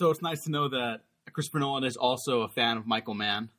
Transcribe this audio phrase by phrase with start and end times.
[0.00, 3.50] So it's nice to know that Christopher Nolan is also a fan of Michael Mann.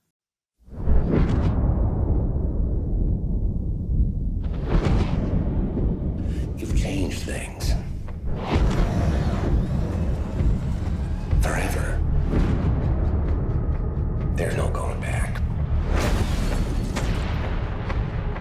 [6.58, 7.74] You've changed things.
[11.44, 12.02] Forever.
[14.34, 15.44] There's no going back.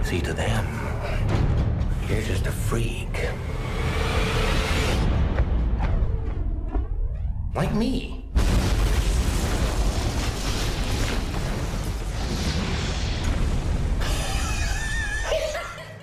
[0.07, 0.67] See, to them,
[2.09, 3.29] you're just a freak.
[7.61, 8.25] Like me.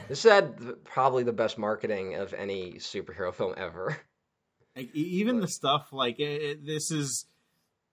[0.07, 3.97] This had probably the best marketing of any superhero film ever.
[4.75, 7.25] Like e- even the stuff like it, it- this is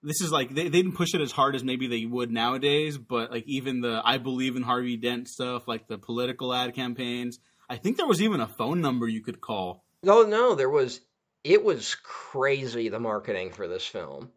[0.03, 2.97] this is like they, they didn't push it as hard as maybe they would nowadays,
[2.97, 7.39] but like even the I believe in Harvey Dent stuff, like the political ad campaigns.
[7.69, 9.83] I think there was even a phone number you could call.
[10.05, 11.01] Oh no, there was
[11.45, 14.31] it was crazy the marketing for this film.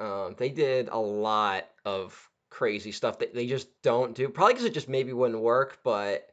[0.00, 4.28] Um, they did a lot of crazy stuff that they just don't do.
[4.28, 6.28] Probably because it just maybe wouldn't work, but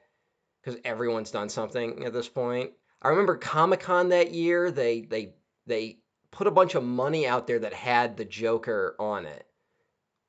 [0.59, 2.71] because everyone's done something at this point.
[2.99, 4.71] I remember Comic Con that year.
[4.71, 5.35] They they
[5.67, 5.99] they
[6.31, 9.45] put a bunch of money out there that had the Joker on it,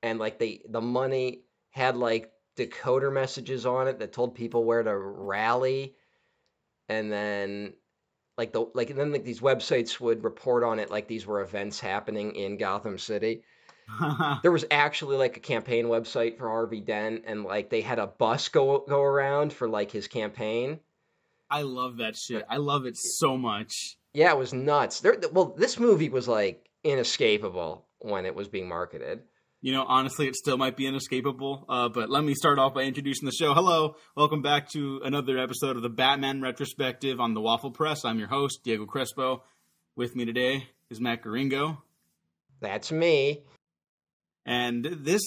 [0.03, 4.83] and like they the money had like decoder messages on it that told people where
[4.83, 5.95] to rally,
[6.91, 7.73] and then
[8.39, 11.43] like the like and then like these websites would report on it like these were
[11.43, 13.43] events happening in Gotham City.
[14.43, 18.07] There was actually like a campaign website for Harvey Dent, and like they had a
[18.07, 20.81] bus go go around for like his campaign.
[21.51, 22.45] I love that shit.
[22.51, 23.97] I love it so much.
[24.13, 25.01] Yeah, it was nuts.
[25.01, 29.23] There, well, this movie was like inescapable when it was being marketed.
[29.61, 31.65] You know, honestly, it still might be inescapable.
[31.69, 33.55] Uh, but let me start off by introducing the show.
[33.55, 38.05] Hello, welcome back to another episode of the Batman retrospective on the Waffle Press.
[38.05, 39.43] I'm your host, Diego Crespo.
[39.97, 41.79] With me today is Matt Garingo.
[42.61, 43.43] That's me.
[44.47, 45.23] and this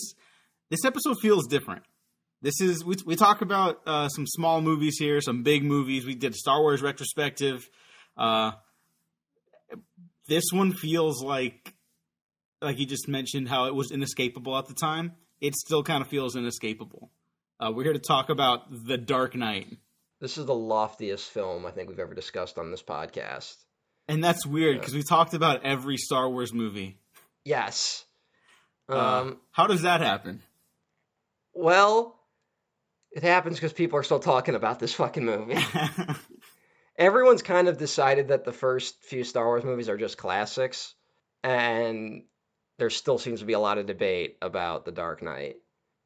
[0.69, 1.83] this episode feels different.
[2.41, 6.05] This is we we talk about uh, some small movies here, some big movies.
[6.05, 7.69] We did Star Wars retrospective.
[8.15, 8.51] Uh,
[10.29, 11.73] this one feels like
[12.61, 15.13] like you just mentioned how it was inescapable at the time.
[15.39, 17.11] It still kind of feels inescapable.
[17.59, 19.67] Uh, we're here to talk about The Dark Knight,
[20.19, 23.55] This is the loftiest film I think we've ever discussed on this podcast.
[24.07, 26.97] and that's weird because we talked about every Star Wars movie.
[27.45, 28.03] Yes.
[28.89, 30.41] Uh, Um, how does that happen?
[31.53, 32.17] well,
[33.11, 35.57] it happens because people are still talking about this fucking movie.
[36.97, 40.93] everyone's kind of decided that the first few Star Wars movies are just classics,
[41.43, 42.23] and
[42.81, 45.57] there still seems to be a lot of debate about The Dark Knight,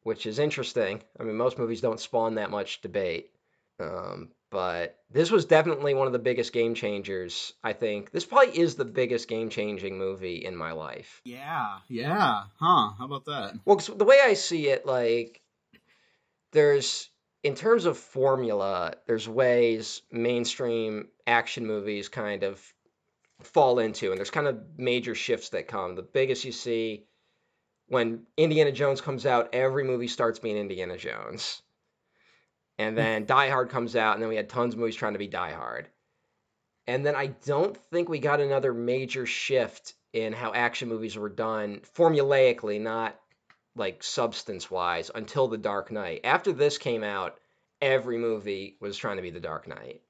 [0.03, 1.01] which is interesting.
[1.17, 3.31] I mean, most movies don't spawn that much debate,
[3.79, 7.53] um, but this was definitely one of the biggest game changers.
[7.63, 11.21] I think this probably is the biggest game changing movie in my life.
[11.23, 12.91] yeah, yeah, huh?
[12.97, 13.53] How about that?
[13.63, 15.41] Well, the way I see it, like,
[16.51, 17.09] there's
[17.41, 22.61] in terms of formula, there's ways mainstream action movies kind of
[23.41, 25.95] fall into, and there's kind of major shifts that come.
[25.95, 27.05] The biggest you see
[27.87, 31.61] when Indiana Jones comes out, every movie starts being Indiana Jones.
[32.77, 32.97] And hmm.
[32.97, 35.27] then Die Hard comes out, and then we had tons of movies trying to be
[35.27, 35.87] Die Hard.
[36.87, 41.29] And then I don't think we got another major shift in how action movies were
[41.29, 43.19] done formulaically, not
[43.75, 46.21] like substance wise, until The Dark Knight.
[46.23, 47.37] After this came out,
[47.81, 50.01] every movie was trying to be The Dark Knight.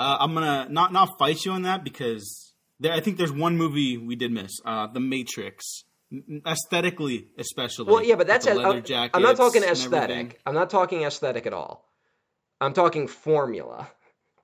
[0.00, 3.58] Uh, I'm gonna not not fight you on that because there, I think there's one
[3.58, 5.84] movie we did miss, uh, The Matrix,
[6.46, 7.92] aesthetically especially.
[7.92, 10.26] Well, yeah, but that's I'm, I'm not talking jackets and everything.
[10.26, 10.40] aesthetic.
[10.46, 11.84] I'm not talking aesthetic at all.
[12.62, 13.90] I'm talking formula.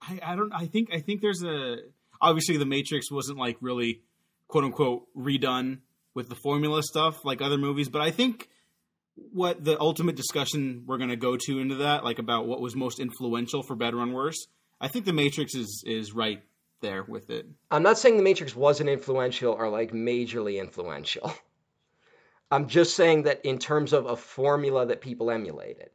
[0.03, 0.53] I, I don't.
[0.53, 1.79] I think I think there's a
[2.21, 4.03] obviously the Matrix wasn't like really
[4.49, 5.79] quote unquote redone
[6.15, 8.49] with the formula stuff like other movies, but I think
[9.33, 12.77] what the ultimate discussion we're going to go to into that like about what was
[12.77, 14.47] most influential for better and worse.
[14.81, 16.43] I think the Matrix is is right
[16.81, 17.47] there with it.
[17.71, 21.33] I'm not saying The Matrix wasn't influential or like majorly influential.
[22.51, 25.91] I'm just saying that in terms of a formula that people emulated.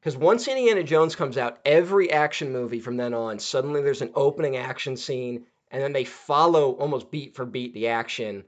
[0.00, 4.12] Because once Indiana Jones comes out, every action movie from then on, suddenly there's an
[4.14, 8.44] opening action scene, and then they follow almost beat for beat the action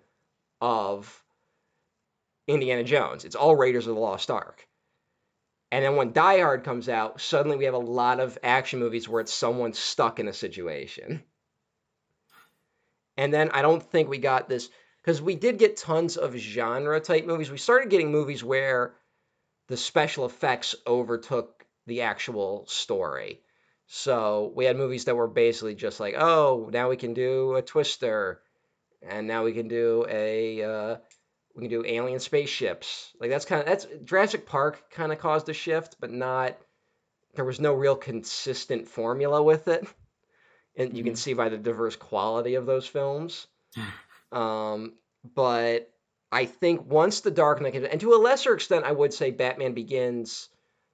[0.60, 1.24] of
[2.46, 3.24] Indiana Jones.
[3.24, 4.67] It's all Raiders of the Lost Ark.
[5.70, 9.08] And then when Die Hard comes out, suddenly we have a lot of action movies
[9.08, 11.22] where it's someone stuck in a situation.
[13.16, 14.70] And then I don't think we got this
[15.02, 17.50] because we did get tons of genre type movies.
[17.50, 18.94] We started getting movies where
[19.66, 23.42] the special effects overtook the actual story.
[23.86, 27.62] So we had movies that were basically just like, oh, now we can do a
[27.62, 28.40] twister
[29.02, 30.96] and now we can do a uh,
[31.58, 33.12] we can do alien spaceships.
[33.20, 36.56] Like that's kind of that's Jurassic Park kind of caused a shift, but not.
[37.34, 39.86] There was no real consistent formula with it,
[40.76, 41.18] and you can Mhm.
[41.18, 43.48] see by the diverse quality of those films.
[44.32, 44.94] um,
[45.34, 45.90] but
[46.30, 49.74] I think once the Dark Knight, and to a lesser extent, I would say Batman
[49.74, 50.48] Begins,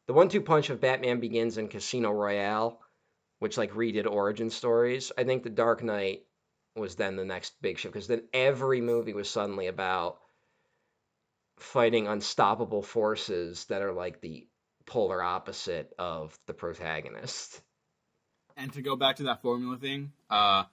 [0.07, 2.81] the one-two punch of Batman Begins and Casino Royale,
[3.39, 5.13] which like redid origin stories.
[5.19, 6.25] I think the Dark Knight
[6.75, 10.21] was then the next big shift because then every movie was suddenly about
[11.59, 14.47] fighting unstoppable forces that are like the
[14.87, 17.61] polar opposite of the protagonist.
[18.57, 20.65] And to go back to that formula thing, uh,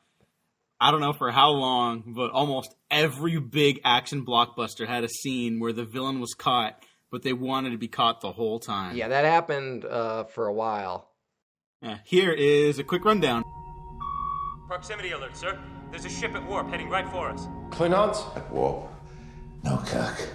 [0.80, 5.60] I don't know for how long, but almost every big action blockbuster had a scene
[5.60, 8.96] where the villain was caught, but they wanted to be caught the whole time.
[8.96, 11.10] Yeah, that happened uh, for a while.
[11.82, 13.44] Yeah, Here is a quick rundown.
[14.68, 15.60] Proximity alert, sir.
[15.90, 17.48] There's a ship at warp heading right for us.
[17.70, 18.38] Klingons?
[18.38, 18.90] At war.
[19.64, 20.30] No, Kirk.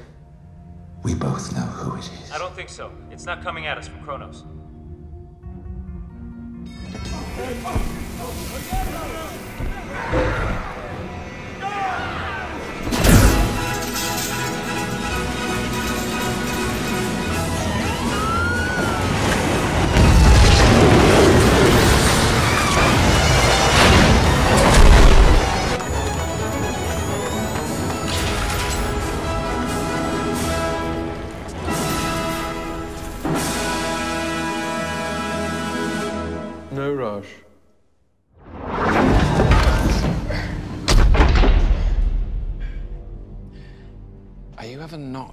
[1.06, 2.32] We both know who it is.
[2.32, 2.90] I don't think so.
[3.12, 4.42] It's not coming at us from Kronos.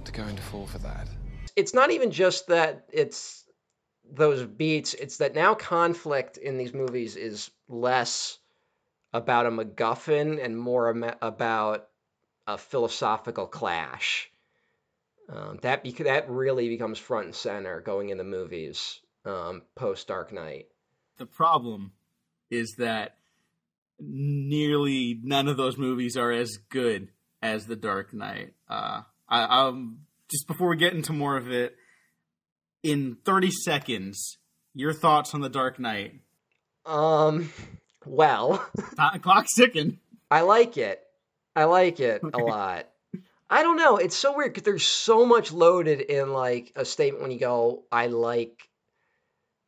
[0.04, 1.08] Not going to fall for that?
[1.56, 3.44] it's not even just that it's
[4.12, 8.38] those beats it's that now conflict in these movies is less
[9.12, 10.88] about a macguffin and more
[11.22, 11.88] about
[12.46, 14.30] a philosophical clash
[15.30, 20.08] um, that bec- that really becomes front and center going in the movies um, post
[20.08, 20.66] dark knight
[21.16, 21.92] The problem
[22.50, 23.16] is that
[23.98, 27.08] nearly none of those movies are as good
[27.40, 28.54] as The Dark Knight.
[28.68, 29.02] Uh,
[29.42, 30.00] I, um,
[30.30, 31.76] just before we get into more of it,
[32.82, 34.38] in 30 seconds,
[34.74, 36.20] your thoughts on The Dark Knight.
[36.86, 37.50] um
[38.06, 38.64] well
[39.22, 39.98] Clock's ticking.
[40.30, 41.00] I like it.
[41.56, 42.42] I like it Okay.
[42.42, 42.88] a lot.
[43.48, 43.96] I don't know.
[43.98, 47.84] It's so weird because there's so much loaded in like a statement when you go,
[47.92, 48.68] "I like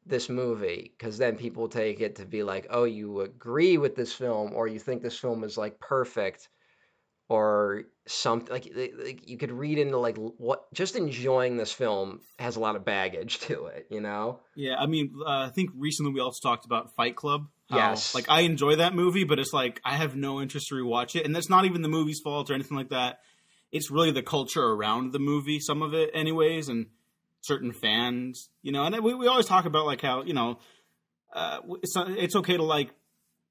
[0.05, 4.13] this movie," because then people take it to be like, "Oh, you agree with this
[4.13, 6.49] film, or you think this film is like perfect,
[7.29, 12.57] or something." Like, like you could read into like what just enjoying this film has
[12.57, 13.87] a lot of baggage to it.
[13.91, 14.41] You know?
[14.55, 17.49] Yeah, I mean, uh, I think recently we also talked about Fight Club.
[17.69, 18.15] how, Yes.
[18.15, 21.25] Like, I enjoy that movie, but it's like, I have no interest to rewatch it.
[21.25, 23.21] And that's not even the movie's fault or anything like that.
[23.73, 26.87] It's really the culture around the movie, some of it, anyways, and
[27.41, 28.85] certain fans, you know.
[28.85, 30.59] And we, we always talk about, like, how, you know,
[31.35, 32.91] uh, it's, it's okay to like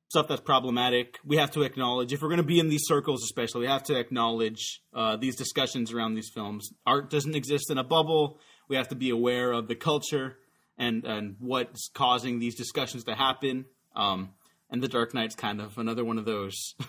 [0.09, 1.17] stuff that's problematic.
[1.25, 3.83] We have to acknowledge, if we're going to be in these circles, especially, we have
[3.83, 6.69] to acknowledge uh, these discussions around these films.
[6.85, 8.39] Art doesn't exist in a bubble.
[8.67, 10.37] We have to be aware of the culture
[10.77, 13.65] and and what's causing these discussions to happen.
[13.95, 14.31] Um,
[14.69, 16.75] and The Dark Knight's kind of another one of those.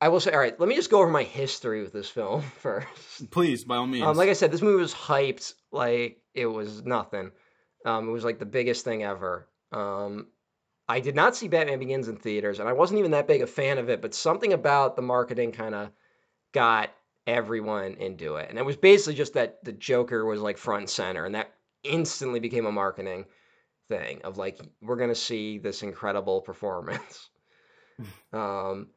[0.00, 0.58] I will say, all right.
[0.58, 3.30] Let me just go over my history with this film first.
[3.30, 4.04] Please, by all means.
[4.04, 7.32] Um, like I said, this movie was hyped like it was nothing.
[7.84, 9.48] Um, it was like the biggest thing ever.
[9.72, 10.26] Um,
[10.88, 13.46] I did not see Batman Begins in theaters, and I wasn't even that big a
[13.46, 14.00] fan of it.
[14.00, 15.90] But something about the marketing kind of
[16.52, 16.90] got
[17.26, 20.90] everyone into it, and it was basically just that the Joker was like front and
[20.90, 21.52] center, and that
[21.82, 23.26] instantly became a marketing
[23.88, 27.28] thing of like we're gonna see this incredible performance.
[28.32, 28.88] um,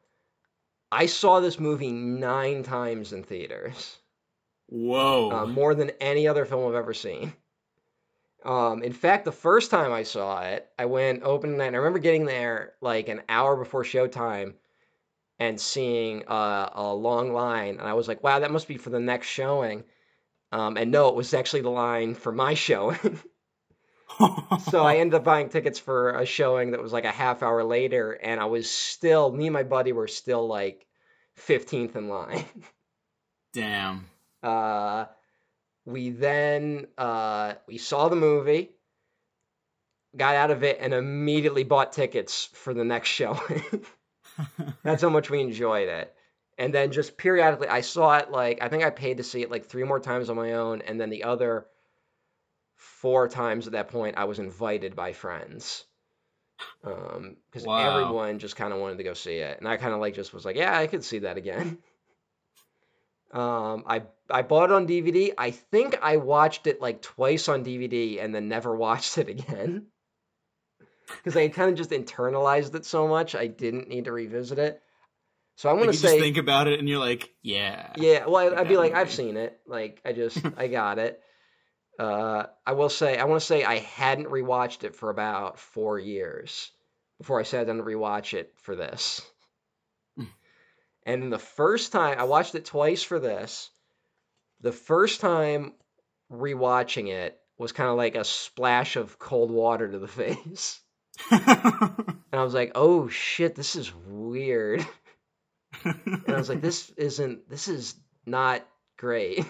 [0.92, 3.96] I saw this movie nine times in theaters
[4.66, 5.30] Whoa.
[5.30, 7.32] uh, more than any other film I've ever seen.
[8.44, 11.66] Um, in fact, the first time I saw it, I went open night.
[11.66, 14.54] And I remember getting there like an hour before showtime
[15.38, 18.90] and seeing uh, a long line, and I was like, "Wow, that must be for
[18.90, 19.84] the next showing."
[20.52, 23.20] Um, and no, it was actually the line for my showing.
[24.70, 27.64] so I ended up buying tickets for a showing that was like a half hour
[27.64, 30.86] later, and I was still me and my buddy were still like
[31.38, 32.44] 15th in line.
[33.52, 34.06] Damn.
[34.42, 35.06] Uh,
[35.90, 38.70] we then uh, we saw the movie,
[40.16, 43.62] got out of it, and immediately bought tickets for the next showing.
[44.82, 46.14] That's how much we enjoyed it.
[46.58, 49.50] And then just periodically, I saw it like I think I paid to see it
[49.50, 51.66] like three more times on my own, and then the other
[52.76, 55.84] four times at that point, I was invited by friends.
[56.84, 57.78] Um, because Wow.
[57.78, 60.32] everyone just kind of wanted to go see it, and I kind of like just
[60.32, 61.78] was like, yeah, I could see that again.
[63.32, 65.32] Um, I I bought it on DVD.
[65.38, 69.86] I think I watched it like twice on DVD and then never watched it again.
[71.08, 74.80] Because I kind of just internalized it so much, I didn't need to revisit it.
[75.56, 77.92] So I'm gonna you say, just think about it and you're like, yeah.
[77.96, 78.24] yeah.
[78.26, 79.60] Well, I, like I'd be like, I've seen it.
[79.66, 81.20] Like, I just, I got it.
[81.98, 85.98] Uh, I will say, I want to say I hadn't rewatched it for about four
[85.98, 86.70] years
[87.18, 89.20] before I sat down to rewatch it for this.
[91.10, 93.70] And then the first time I watched it twice for this,
[94.60, 95.72] the first time
[96.30, 100.80] rewatching it was kind of like a splash of cold water to the face.
[101.30, 101.42] And
[102.32, 104.86] I was like, oh shit, this is weird.
[105.84, 108.64] And I was like, this isn't, this is not
[108.96, 109.44] great.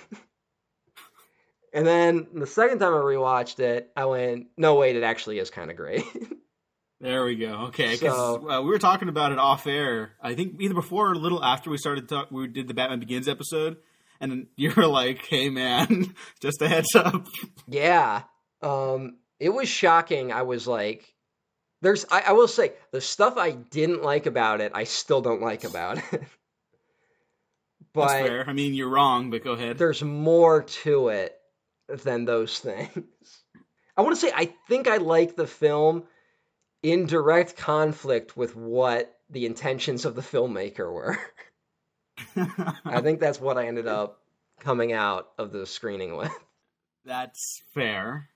[1.74, 5.50] and then the second time I rewatched it, I went, no, wait, it actually is
[5.50, 6.04] kind of great.
[7.00, 7.66] There we go.
[7.68, 10.12] Okay, because So- uh, we were talking about it off air.
[10.20, 13.00] I think either before or a little after we started talk, we did the Batman
[13.00, 13.78] Begins episode,
[14.20, 17.26] and you were like, "Hey, man, just a heads up."
[17.66, 18.22] yeah.
[18.62, 20.30] Um, it was shocking.
[20.32, 21.14] I was like,
[21.80, 25.40] there's, I, I will say, the stuff I didn't like about it, I still don't
[25.40, 26.04] like about it.
[26.10, 26.28] That's
[27.94, 28.44] but fair.
[28.46, 29.78] I mean, you're wrong, but go ahead.
[29.78, 31.34] there's more to it
[31.88, 32.88] than those things.
[33.96, 36.04] I want to say I think I like the film
[36.82, 41.18] in direct conflict with what the intentions of the filmmaker were.
[42.84, 44.20] I think that's what I ended up
[44.60, 46.32] coming out of the screening with.
[47.04, 48.28] That's fair.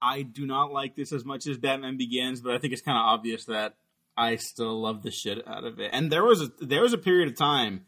[0.00, 2.98] I do not like this as much as Batman Begins, but I think it's kind
[2.98, 3.74] of obvious that
[4.16, 5.90] I still love the shit out of it.
[5.92, 7.86] And there was a there was a period of time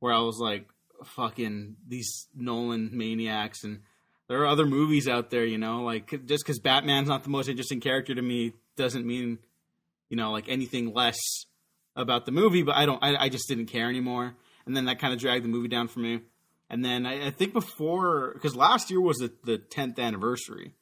[0.00, 0.68] where I was like,
[1.04, 3.80] "Fucking these Nolan maniacs," and
[4.28, 7.48] there are other movies out there, you know, like just because Batman's not the most
[7.48, 9.38] interesting character to me doesn't mean,
[10.08, 11.18] you know, like anything less
[11.96, 12.62] about the movie.
[12.62, 14.34] But I don't, I, I just didn't care anymore,
[14.66, 16.20] and then that kind of dragged the movie down for me.
[16.70, 20.74] And then I, I think before, because last year was the, the 10th anniversary.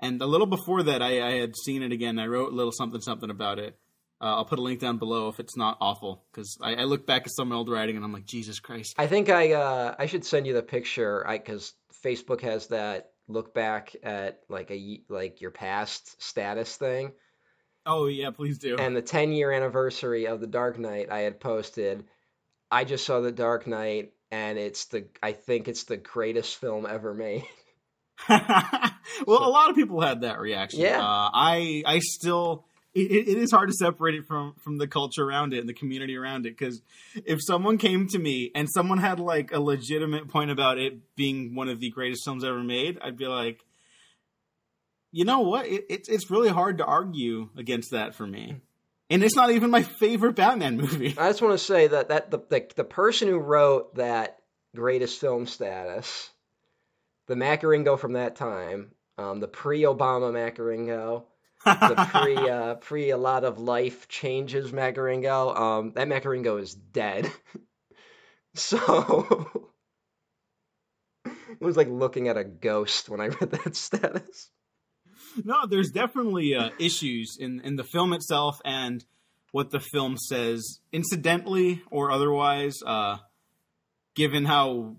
[0.00, 2.18] And a little before that, I, I had seen it again.
[2.18, 3.78] I wrote a little something, something about it.
[4.20, 6.24] Uh, I'll put a link down below if it's not awful.
[6.30, 8.94] Because I, I look back at some old writing and I'm like, Jesus Christ.
[8.98, 11.72] I think I uh, I should send you the picture because
[12.04, 17.12] Facebook has that look back at like a like your past status thing.
[17.86, 18.76] Oh, yeah, please do.
[18.76, 22.04] and the 10 year anniversary of the dark knight i had posted
[22.70, 26.86] i just saw the dark knight and it's the i think it's the greatest film
[26.86, 27.44] ever made
[28.28, 30.80] well, a lot of people had that reaction.
[30.80, 31.00] Yeah.
[31.00, 32.64] Uh, I I still
[32.94, 35.68] it, it it is hard to separate it from from the culture around it and
[35.68, 36.80] the community around it because
[37.26, 41.54] if someone came to me and someone had like a legitimate point about it being
[41.54, 43.63] one of the greatest films ever made, I'd be like,
[45.14, 45.66] you know what?
[45.66, 48.56] It, it's it's really hard to argue against that for me.
[49.08, 51.14] And it's not even my favorite Batman movie.
[51.16, 54.38] i just want to say that that the, the, the person who wrote that
[54.74, 56.30] greatest film status
[57.28, 61.22] the Matt Garingo from that time um, the pre-obama Matt Garingo
[61.64, 66.60] the pre uh, pre a lot of life changes Matt Garingo um, that Matt Garingo
[66.60, 67.30] is dead
[68.54, 69.70] so
[71.24, 74.50] it was like looking at a ghost when i read that status
[75.44, 79.04] no, there's definitely uh, issues in in the film itself and
[79.52, 82.76] what the film says, incidentally or otherwise.
[82.84, 83.16] Uh,
[84.14, 84.96] given how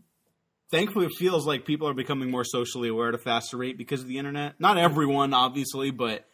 [0.72, 4.02] thankfully it feels like people are becoming more socially aware at a faster rate because
[4.02, 4.60] of the internet.
[4.60, 6.26] Not everyone, obviously, but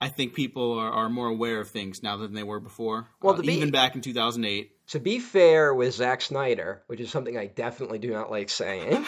[0.00, 3.08] I think people are, are more aware of things now than they were before.
[3.22, 4.72] Well, Uh, be- even back in 2008.
[4.88, 9.04] to be fair with Zack Snyder, which is something I definitely do not like saying,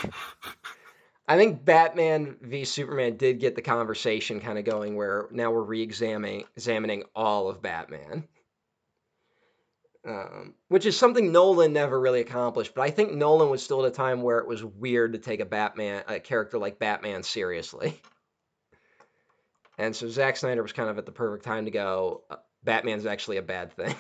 [1.29, 5.63] I think Batman v Superman did get the conversation kind of going where now we're
[5.63, 8.27] re-examining examining all of Batman.
[10.07, 13.93] Um, which is something Nolan never really accomplished, but I think Nolan was still at
[13.93, 18.01] a time where it was weird to take a Batman, a character like Batman, seriously.
[19.77, 22.23] And so Zack Snyder was kind of at the perfect time to go.
[22.31, 23.95] uh, Batman's actually a bad thing.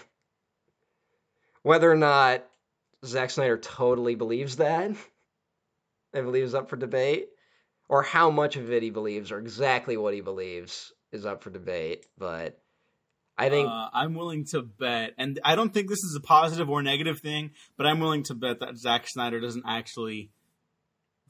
[1.62, 2.44] Whether or not
[3.04, 4.92] Zack Snyder totally believes that,
[6.14, 7.28] I believe is up for debate,
[7.88, 11.50] or how much of it he believes, or exactly what he believes is up for
[11.50, 12.06] debate.
[12.16, 12.60] But
[13.36, 16.68] I think Uh, I'm willing to bet, and I don't think this is a positive
[16.68, 20.30] or negative thing, but I'm willing to bet that Zack Snyder doesn't actually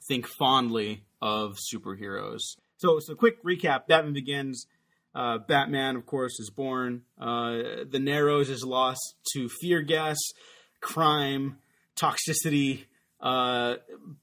[0.07, 2.39] think fondly of superheroes.
[2.77, 4.65] So, so quick recap: Batman Begins.
[5.13, 7.01] Uh, Batman, of course, is born.
[7.19, 10.17] Uh, the Narrows is lost to fear gas,
[10.81, 11.57] crime,
[11.95, 12.85] toxicity.
[13.21, 13.75] Uh,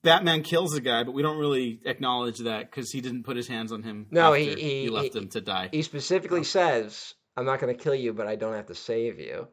[0.02, 3.46] Batman kills a guy, but we don't really acknowledge that because he didn't put his
[3.46, 4.06] hands on him.
[4.10, 5.68] No, after he- he- left he- him to die.
[5.70, 9.20] he specifically says I'm not going to kill you, but I don't have to save
[9.20, 9.48] you.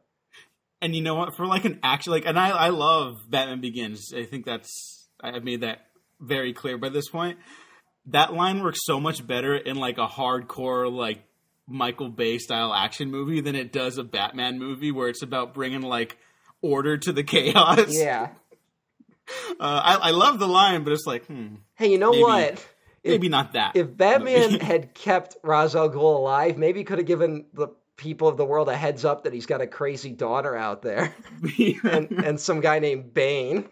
[0.80, 1.36] And you know what?
[1.36, 4.12] For like an action, like, and I, I love Batman Begins.
[4.14, 5.86] I think that's I've made that
[6.20, 7.38] very clear by this point.
[8.06, 11.24] That line works so much better in like a hardcore like
[11.66, 15.80] Michael Bay style action movie than it does a Batman movie where it's about bringing
[15.82, 16.18] like
[16.60, 17.94] order to the chaos.
[17.94, 18.30] Yeah.
[19.28, 22.66] Uh, I, I love the line, but it's like, hmm, Hey, you know Maybe- what?
[23.04, 23.76] maybe not that.
[23.76, 28.26] If Batman had kept Ra's al Ghul alive, maybe he could have given the people
[28.28, 31.14] of the world a heads up that he's got a crazy daughter out there
[31.84, 33.68] and, and some guy named Bane.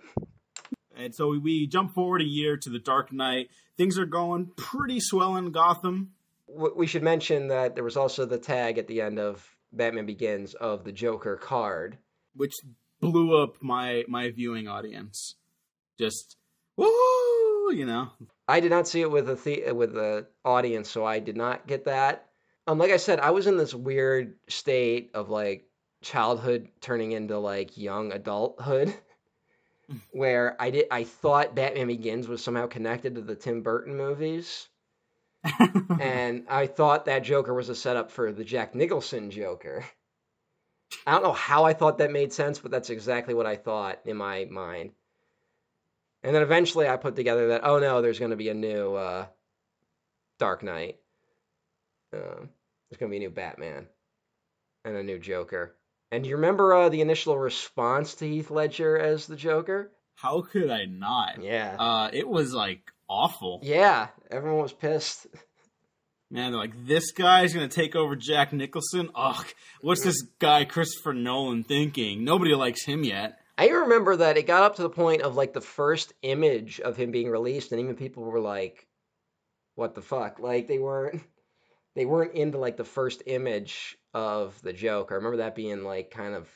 [0.96, 3.48] And so we jump forward a year to the Dark Knight.
[3.76, 6.12] Things are going pretty swell in Gotham.
[6.46, 10.54] We should mention that there was also the tag at the end of Batman Begins
[10.54, 11.98] of the Joker card.
[12.36, 12.52] which
[13.00, 15.34] blew up my my viewing audience.
[16.02, 16.36] Just
[16.76, 18.10] woo, you know.
[18.48, 21.68] I did not see it with a the- with the audience, so I did not
[21.68, 22.28] get that.
[22.66, 25.64] Um, like I said, I was in this weird state of like
[26.02, 28.92] childhood turning into like young adulthood,
[30.10, 34.68] where I did I thought Batman Begins was somehow connected to the Tim Burton movies,
[36.00, 39.84] and I thought that Joker was a setup for the Jack Nicholson Joker.
[41.06, 44.00] I don't know how I thought that made sense, but that's exactly what I thought
[44.04, 44.90] in my mind.
[46.22, 48.94] And then eventually I put together that, oh no, there's going to be a new
[48.94, 49.26] uh,
[50.38, 50.98] Dark Knight.
[52.14, 52.46] Uh,
[52.90, 53.86] there's going to be a new Batman
[54.84, 55.74] and a new Joker.
[56.10, 59.90] And do you remember uh, the initial response to Heath Ledger as the Joker?
[60.14, 61.42] How could I not?
[61.42, 61.74] Yeah.
[61.78, 63.60] Uh, it was like awful.
[63.62, 65.26] yeah, everyone was pissed.
[66.30, 69.10] Man, they're like, this guy's gonna take over Jack Nicholson.
[69.14, 69.46] Ugh,
[69.80, 72.24] what's this guy Christopher Nolan thinking?
[72.24, 73.38] Nobody likes him yet.
[73.62, 76.96] I remember that it got up to the point of like the first image of
[76.96, 78.88] him being released, and even people were like,
[79.76, 81.22] "What the fuck?" Like they weren't
[81.94, 85.12] they weren't into like the first image of the joke.
[85.12, 86.48] I remember that being like kind of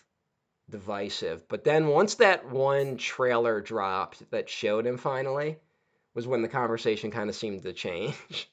[0.68, 1.46] divisive.
[1.46, 5.58] But then once that one trailer dropped that showed him finally,
[6.12, 8.50] was when the conversation kind of seemed to change.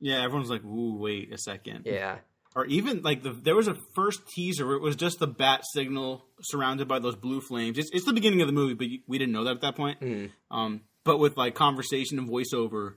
[0.00, 1.82] Yeah, everyone's like, ooh, wait a second.
[1.84, 2.18] yeah.
[2.58, 5.62] Or even like the there was a first teaser where it was just the bat
[5.72, 7.78] signal surrounded by those blue flames.
[7.78, 10.00] It's, it's the beginning of the movie, but we didn't know that at that point.
[10.00, 10.30] Mm.
[10.50, 12.94] Um, but with like conversation and voiceover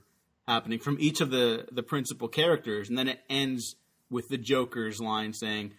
[0.48, 3.76] happening from each of the the principal characters, and then it ends
[4.10, 5.74] with the Joker's line saying,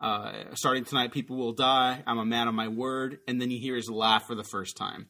[0.00, 2.02] uh, "Starting tonight, people will die.
[2.08, 4.76] I'm a man of my word." And then you hear his laugh for the first
[4.76, 5.08] time.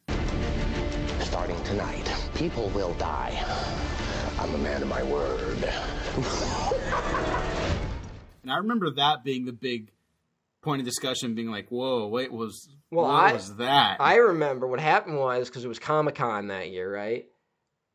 [1.21, 3.43] Starting tonight, people will die.
[4.37, 5.67] I'm a man of my word.
[8.43, 9.91] And I remember that being the big
[10.61, 14.67] point of discussion, being like, "Whoa, wait, was Well, what I- was that?" I remember
[14.67, 17.27] what happened was because it was Comic Con that year, right?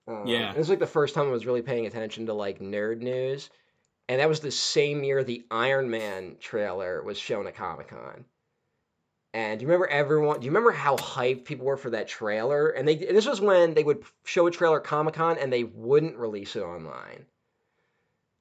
[0.08, 0.52] Um, Yeah.
[0.52, 3.50] It was like the first time I was really paying attention to like nerd news.
[4.08, 8.24] And that was the same year the Iron Man trailer was shown at Comic Con.
[9.34, 10.38] And do you remember everyone?
[10.40, 12.68] Do you remember how hyped people were for that trailer?
[12.68, 15.52] And they and this was when they would show a trailer at Comic Con and
[15.52, 17.26] they wouldn't release it online.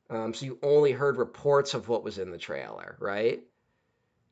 [0.09, 3.41] Um, so you only heard reports of what was in the trailer, right?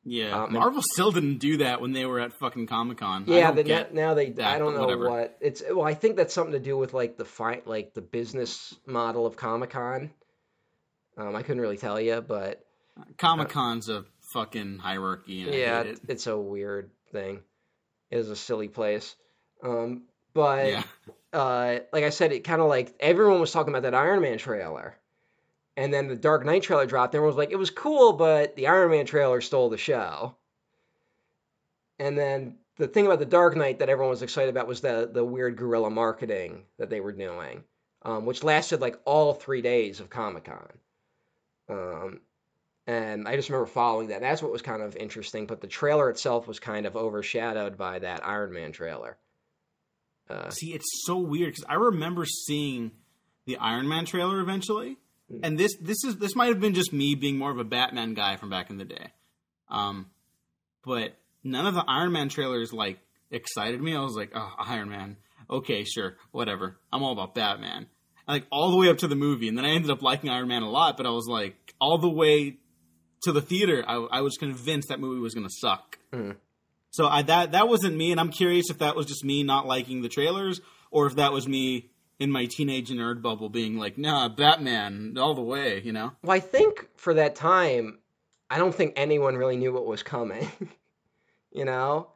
[0.06, 3.24] Yeah, Um, Marvel still didn't do that when they were at fucking Comic Con.
[3.26, 5.08] Yeah, get now, now they that, I don't know whatever.
[5.08, 5.62] what it's.
[5.68, 9.24] Well, I think that's something to do with like the fight, like the business model
[9.26, 10.10] of Comic Con.
[11.16, 12.64] Um, I couldn't really tell you, but
[13.16, 15.42] Comic Con's a fucking hierarchy.
[15.44, 16.10] And yeah, I hate it- it.
[16.10, 17.40] it's a weird thing.
[18.10, 19.16] It is a silly place.
[19.62, 20.02] Um,
[20.34, 20.82] but Yeah,
[21.32, 24.36] uh, like I said, it kind of like everyone was talking about that Iron Man
[24.36, 24.96] trailer,
[25.76, 27.14] and then the Dark Knight trailer dropped.
[27.14, 30.36] Everyone was like, "It was cool," but the Iron Man trailer stole the show.
[31.98, 35.08] And then the thing about the Dark Knight that everyone was excited about was the
[35.12, 37.64] the weird guerrilla marketing that they were doing,
[38.02, 40.78] um, which lasted like all three days of Comic Con.
[41.68, 42.20] Um,
[42.86, 44.20] and I just remember following that.
[44.20, 45.46] That's what was kind of interesting.
[45.46, 49.16] But the trailer itself was kind of overshadowed by that Iron Man trailer.
[50.28, 52.92] Uh, see, it's so weird because I remember seeing
[53.46, 54.98] the Iron Man trailer eventually.
[55.42, 58.14] And this this is this might have been just me being more of a Batman
[58.14, 59.08] guy from back in the day,
[59.68, 60.10] um,
[60.84, 62.98] but none of the Iron Man trailers like
[63.30, 63.94] excited me.
[63.96, 65.16] I was like, oh, Iron Man,
[65.50, 66.76] okay, sure, whatever.
[66.92, 67.86] I'm all about Batman.
[68.26, 70.48] Like all the way up to the movie, and then I ended up liking Iron
[70.48, 70.96] Man a lot.
[70.96, 72.56] But I was like, all the way
[73.24, 75.98] to the theater, I, I was convinced that movie was going to suck.
[76.12, 76.36] Mhm.
[76.90, 79.66] So I, that that wasn't me, and I'm curious if that was just me not
[79.66, 83.98] liking the trailers, or if that was me in my teenage nerd bubble being like,
[83.98, 86.12] "Nah, Batman all the way," you know?
[86.22, 87.98] Well, I think for that time,
[88.50, 90.50] I don't think anyone really knew what was coming.
[91.52, 92.08] you know,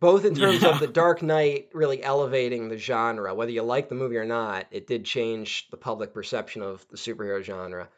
[0.00, 0.70] both in terms Yeah.
[0.70, 4.66] of the Dark Knight really elevating the genre, whether you like the movie or not,
[4.70, 7.88] it did change the public perception of the superhero genre.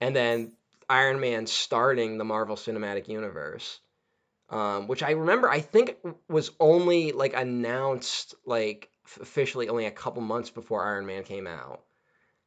[0.00, 0.52] And then
[0.88, 3.80] Iron Man starting the Marvel Cinematic Universe,
[4.50, 5.96] um, which I remember I think
[6.28, 8.90] was only like announced like
[9.20, 11.82] officially only a couple months before Iron Man came out.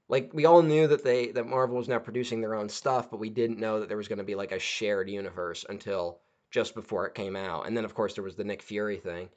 [0.08, 3.20] Like we all knew that they that Marvel was now producing their own stuff, but
[3.20, 6.20] we didn't know that there was going to be like a shared universe until
[6.52, 7.68] just before it came out.
[7.68, 9.30] And then of course there was the Nick Fury thing.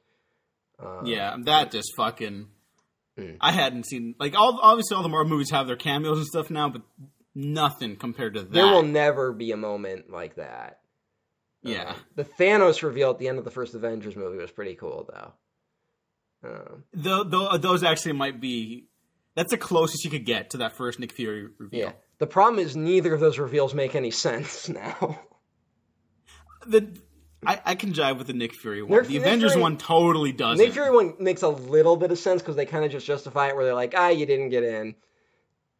[0.79, 2.47] Um, yeah, that just fucking.
[3.19, 3.37] Mm.
[3.39, 6.49] I hadn't seen like all obviously all the Marvel movies have their cameos and stuff
[6.49, 6.81] now, but
[7.35, 8.51] nothing compared to that.
[8.51, 10.79] There will never be a moment like that.
[11.61, 14.73] yeah, Um, the Thanos reveal at the end of the first Avengers movie was pretty
[14.75, 15.33] cool, though.
[16.43, 18.87] Um, Tho- tho- those actually might be.
[19.35, 21.79] That's the closest you could get to that first Nick Fury reveal.
[21.79, 21.91] yeah.
[22.19, 25.19] The problem is neither of those reveals make any sense now.
[26.65, 26.87] The
[27.45, 28.91] I, I can jive with the Nick Fury one.
[28.99, 30.63] Nick- the Nick Avengers Fury- one totally doesn't.
[30.63, 33.49] Nick Fury one makes a little bit of sense because they kind of just justify
[33.49, 34.95] it where they're like, ah, you didn't get in,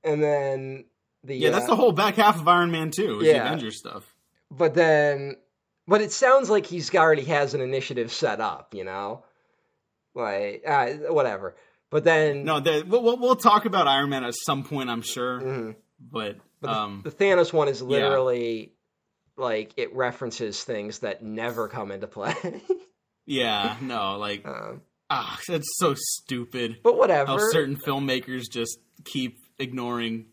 [0.04, 0.86] and then
[1.23, 3.19] the yeah, that's uh, the whole back half of Iron Man two.
[3.21, 3.34] Yeah.
[3.34, 4.13] the Avengers stuff.
[4.52, 5.38] But then,
[5.88, 9.23] but it sounds like he's already has an initiative set up, you know,
[10.15, 11.56] like uh, whatever.
[11.89, 15.39] But then, No, the, we'll, we'll talk about Iron Man at some point, I'm sure.
[15.39, 15.76] Mhm.
[15.99, 18.73] But, But the, um, the Thanos one is literally
[19.38, 22.34] like it references things that never come into play.
[23.26, 26.78] yeah, no, like um, ah, that's so stupid.
[26.84, 27.32] but whatever.
[27.32, 30.26] How certain filmmakers just keep ignoring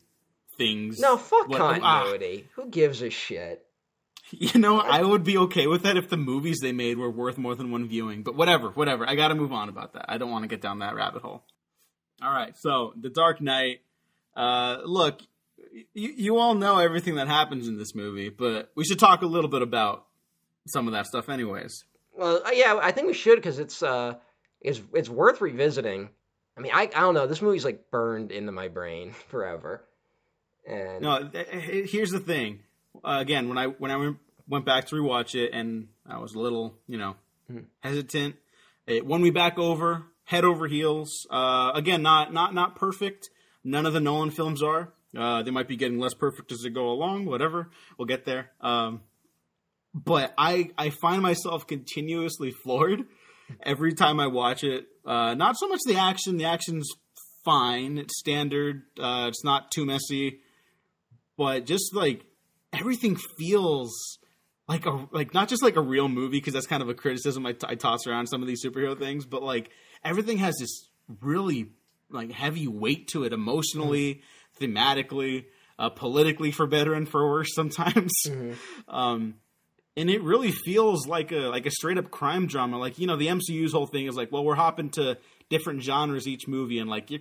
[0.59, 0.99] things.
[0.99, 1.79] no, fuck What- ah.
[2.05, 2.49] continuity.
[2.55, 3.65] Who gives a shit?
[4.39, 7.37] You know, I would be okay with that if the movies they made were worth
[7.37, 8.23] more than one viewing.
[8.23, 9.09] But whatever, whatever.
[9.09, 10.07] I got to move on about that.
[10.09, 11.43] I don't want to get down that rabbit hole.
[12.23, 13.81] All right, so The Dark Knight.
[14.37, 15.21] Uh, look,
[15.95, 19.27] you, you all know everything that happens in this movie, but we should talk a
[19.27, 20.07] little bit about
[20.67, 21.85] some of that stuff, anyways.
[22.17, 24.15] Well, uh, yeah, I think we should because it's uh,
[24.61, 26.11] it's it's worth revisiting.
[26.57, 27.27] I mean, I I don't know.
[27.27, 29.85] This movie's like burned into my brain forever.
[30.69, 32.61] And No, th- here's the thing.
[33.05, 36.35] Uh, again, when I when I went- went back to rewatch it, and I was
[36.35, 37.15] a little, you know,
[37.81, 38.37] hesitant.
[38.87, 41.27] It won me back over, head over heels.
[41.31, 43.31] Uh, again, not not not perfect.
[43.63, 44.93] None of the Nolan films are.
[45.17, 47.27] Uh, they might be getting less perfect as they go along.
[47.27, 48.51] Whatever, we'll get there.
[48.61, 49.03] Um,
[49.95, 53.05] but I I find myself continuously floored
[53.63, 54.87] every time I watch it.
[55.05, 56.37] Uh, not so much the action.
[56.37, 56.89] The action's
[57.45, 57.99] fine.
[57.99, 58.83] It's standard.
[58.99, 60.41] Uh, it's not too messy.
[61.37, 62.25] But just like
[62.73, 64.19] everything feels
[64.69, 67.45] like a like not just like a real movie because that's kind of a criticism
[67.45, 69.71] I, t- I toss around some of these superhero things, but like
[70.05, 70.89] everything has this
[71.21, 71.73] really
[72.11, 74.23] like heavy weight to it emotionally,
[74.61, 75.47] thematically,
[75.79, 78.13] uh, politically for better and for worse sometimes.
[78.89, 79.35] Um,
[79.97, 82.79] and it really feels like a like a straight up crime drama.
[82.79, 86.27] Like you know the MCU's whole thing is like, well, we're hopping to different genres
[86.27, 87.21] each movie, and like you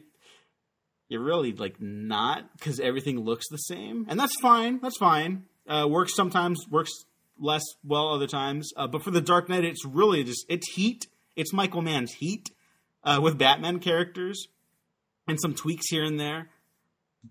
[1.10, 4.80] you're really like not because everything looks the same, and that's fine.
[4.82, 5.46] That's fine.
[5.68, 6.92] Uh, works sometimes, works
[7.40, 8.72] less well other times.
[8.78, 11.08] Uh, but for the Dark Knight, it's really just it's Heat.
[11.36, 12.50] It's Michael Mann's Heat
[13.04, 14.48] uh, with Batman characters
[15.28, 16.50] and some tweaks here and there.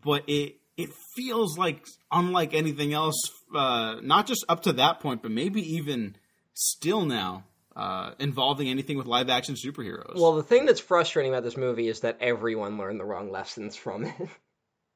[0.04, 3.20] But it it feels like unlike anything else.
[3.54, 6.16] Uh, not just up to that point, but maybe even
[6.52, 7.44] still now.
[7.78, 10.16] Uh, involving anything with live action superheroes.
[10.16, 13.76] well, the thing that's frustrating about this movie is that everyone learned the wrong lessons
[13.76, 14.14] from it.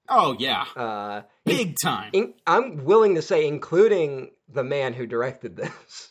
[0.08, 2.10] oh yeah, Uh, big time.
[2.12, 6.10] in, I'm willing to say, including the man who directed this.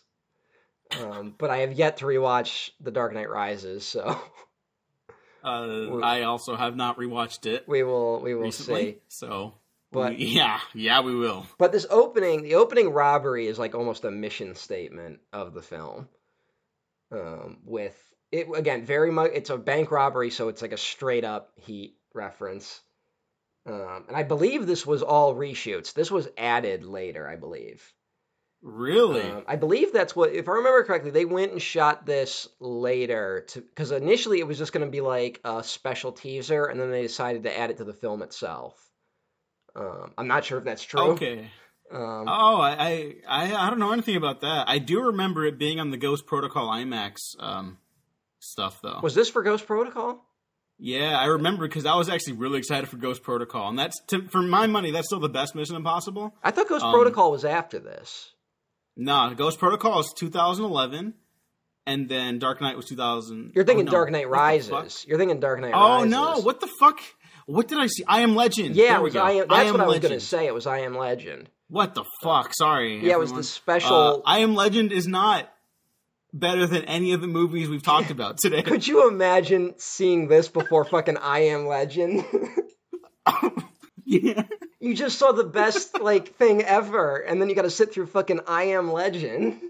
[1.00, 4.18] Um, but I have yet to rewatch The Dark Knight Rises, so
[5.44, 8.98] Uh, I also have not rewatched it we will we will recently, see.
[9.08, 9.56] so
[9.92, 11.48] But- we- yeah, yeah, we will.
[11.58, 16.08] But this opening, the opening robbery is like almost a mission statement of the film.
[17.12, 17.98] Um, with
[18.32, 21.98] it again, very much, it's a bank robbery, so it's like a straight up Heat
[22.14, 22.82] reference.
[23.66, 25.94] Um, and I believe this was all reshoots.
[25.94, 27.94] This was added later, I believe.
[28.62, 29.22] Really?
[29.22, 33.46] Um, I believe that's what, if I remember correctly, they went and shot this later
[33.50, 36.92] to because initially it was just going to be like a special teaser, and then
[36.92, 38.80] they decided to add it to the film itself.
[39.76, 41.12] Um, I'm not sure if that's true.
[41.12, 41.50] okay.
[41.92, 44.70] Um, Oh, I, I, I, I don't know anything about that.
[44.70, 47.78] I do remember it being on the Ghost Protocol IMAX um,
[48.40, 49.00] stuff, though.
[49.04, 50.24] was this for Ghost Protocol?
[50.84, 54.28] yeah, I remember because I was actually really excited for Ghost Protocol, and that's to,
[54.30, 56.34] for my money, that's still the best Mission Impossible.
[56.44, 58.32] I thought Ghost Um, Protocol was after this.
[58.98, 61.14] Nah, Ghost Protocol is 2011,
[61.86, 63.52] and then Dark Knight was 2000.
[63.54, 63.98] You're thinking oh, no.
[63.98, 64.82] Dark Knight What the fuck?
[64.84, 65.06] Rises.
[65.08, 66.10] You're thinking Dark Knight Oh Rises.
[66.12, 66.40] no!
[66.42, 67.00] What the fuck?
[67.46, 68.04] What did I see?
[68.08, 68.76] I am Legend.
[68.76, 69.22] Yeah, There we go.
[69.22, 70.46] I am, that's Am what I was going to say.
[70.48, 71.50] It was I Am Legend.
[71.72, 72.54] What the fuck?
[72.54, 73.00] Sorry.
[73.06, 75.50] Yeah, it was the special- Uh, I am Legend is not
[76.34, 78.62] better than any of the movies we've talked about today.
[78.62, 82.26] Could you imagine seeing this before fucking I Am Legend?
[84.06, 84.44] yeah.
[84.80, 88.08] You just saw the best like thing ever, and then you got to sit through
[88.08, 89.62] fucking I Am Legend.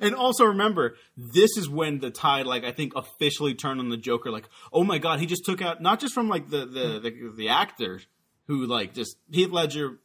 [0.00, 3.96] And also remember, this is when the tide, like I think, officially turned on the
[3.96, 4.30] Joker.
[4.30, 7.32] Like, oh my god, he just took out not just from like the the the,
[7.36, 8.00] the actor
[8.46, 9.98] who like just Heath Ledger,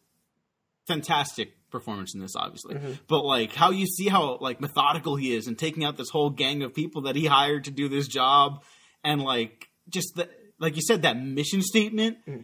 [0.88, 2.94] fantastic performance in this, obviously, mm-hmm.
[3.08, 6.30] but like how you see how like methodical he is and taking out this whole
[6.30, 8.64] gang of people that he hired to do this job,
[9.04, 12.18] and like just the like you said that mission statement.
[12.28, 12.42] Mm-hmm.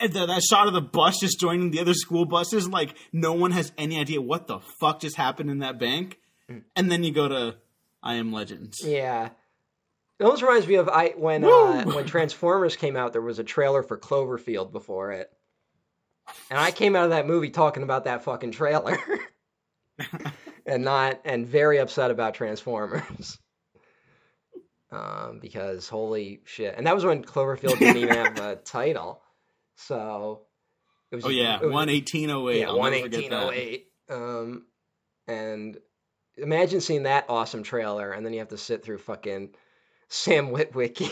[0.00, 3.32] And the, that shot of the bus just joining the other school buses, like no
[3.32, 6.18] one has any idea what the fuck just happened in that bank.
[6.48, 6.62] Mm.
[6.76, 7.56] And then you go to
[8.00, 8.78] I Am Legends.
[8.84, 9.30] Yeah.
[10.18, 13.12] It almost reminds me of I when uh, when Transformers came out.
[13.12, 15.30] There was a trailer for Cloverfield before it,
[16.50, 18.98] and I came out of that movie talking about that fucking trailer,
[20.66, 23.38] and not and very upset about Transformers.
[24.90, 29.20] Um, because holy shit, and that was when Cloverfield didn't even have a title,
[29.76, 30.46] so
[31.10, 31.26] it was.
[31.26, 32.60] Oh yeah, one eighteen oh eight.
[32.60, 33.88] yeah, one eighteen oh eight.
[34.08, 34.64] Um,
[35.26, 35.76] and
[36.38, 39.50] imagine seeing that awesome trailer, and then you have to sit through fucking
[40.08, 41.10] Sam Witwicky.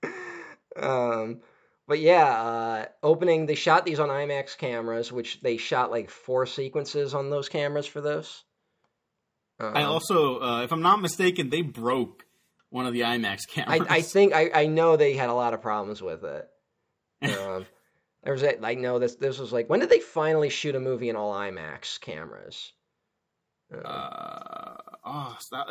[0.76, 1.40] um,
[1.92, 3.44] but yeah, uh, opening.
[3.44, 7.86] They shot these on IMAX cameras, which they shot like four sequences on those cameras
[7.86, 8.44] for this.
[9.60, 12.24] I Um, also, uh, if I'm not mistaken, they broke
[12.70, 13.82] one of the IMAX cameras.
[13.90, 16.48] I think I, I know they had a lot of problems with it.
[17.38, 17.66] Um,
[18.24, 20.80] there was a, I know this this was like when did they finally shoot a
[20.80, 22.72] movie in all IMAX cameras?
[23.70, 25.66] Uh, Uh, oh, that,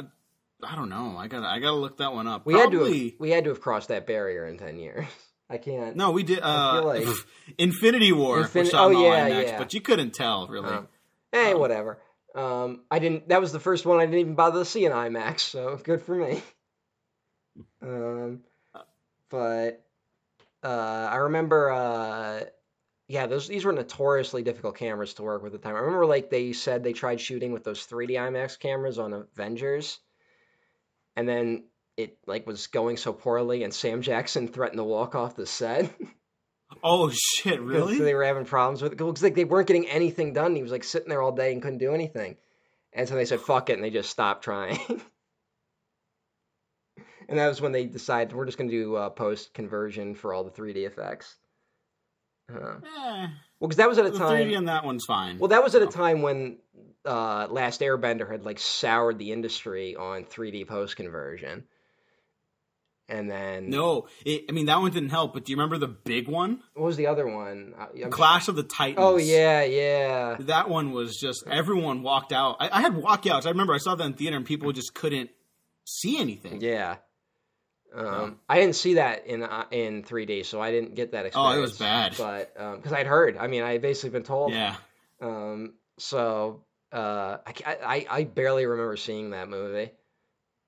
[0.64, 1.16] I don't know.
[1.18, 2.46] I gotta, I gotta look that one up.
[2.46, 5.08] we had to have, we had to have crossed that barrier in ten years.
[5.52, 5.98] I can't.
[5.98, 6.40] No, we did.
[6.42, 7.06] Uh, like-
[7.58, 9.58] Infinity War Infin- oh, yeah, IMAX, yeah.
[9.58, 10.70] but you couldn't tell really.
[10.70, 10.88] Um,
[11.32, 12.00] hey, Um, whatever.
[12.34, 13.28] Um, I didn't.
[13.28, 16.02] That was the first one I didn't even bother to see in IMAX, so good
[16.02, 16.42] for me.
[17.82, 18.44] Um,
[19.30, 19.84] but
[20.64, 20.68] uh,
[21.12, 21.70] I remember.
[21.72, 22.44] Uh,
[23.10, 25.76] yeah, those these were notoriously difficult cameras to work with at the time.
[25.76, 30.00] I remember like they said they tried shooting with those 3D IMAX cameras on Avengers,
[31.18, 31.66] and then
[32.02, 35.92] it like was going so poorly, and Sam Jackson threatened to walk off the set.
[36.84, 37.60] oh shit!
[37.60, 38.00] because Really?
[38.00, 40.56] they were having problems with It looks like they weren't getting anything done.
[40.56, 42.38] He was like sitting there all day and couldn't do anything.
[42.94, 44.78] And so they said, fuck it, and they just stopped trying.
[47.30, 50.34] and that was when they decided we're just going to do uh, post conversion for
[50.34, 51.36] all the 3D effects.
[52.54, 53.28] Uh, Eh,
[53.60, 54.46] well, because that was at a the time.
[54.48, 55.38] 3D on that one's fine.
[55.40, 56.58] Well, that was at a time when
[57.06, 61.64] uh, Last Airbender had like soured the industry on 3D post conversion.
[63.12, 65.34] And then no, it, I mean that one didn't help.
[65.34, 67.74] But do you remember the big one, what was the other one?
[67.78, 69.00] I- I'm- Clash of the Titans?
[69.06, 70.38] Oh yeah, yeah.
[70.39, 72.56] That one was just everyone walked out.
[72.62, 73.45] I, I had walkouts.
[73.45, 75.30] I remember I saw that in theater and people just couldn't
[75.84, 76.62] see anything.
[76.62, 76.95] Yeah.
[77.93, 81.50] Um, I didn't see that in uh, in 3D, so I didn't get that Oh,
[81.50, 81.58] experience.
[81.58, 82.15] it was bad.
[82.17, 84.54] But because I'd heard, I mean, I basically been told.
[84.54, 84.78] Yeah.
[85.19, 89.91] Um, so uh, I, I I barely remember seeing that movie.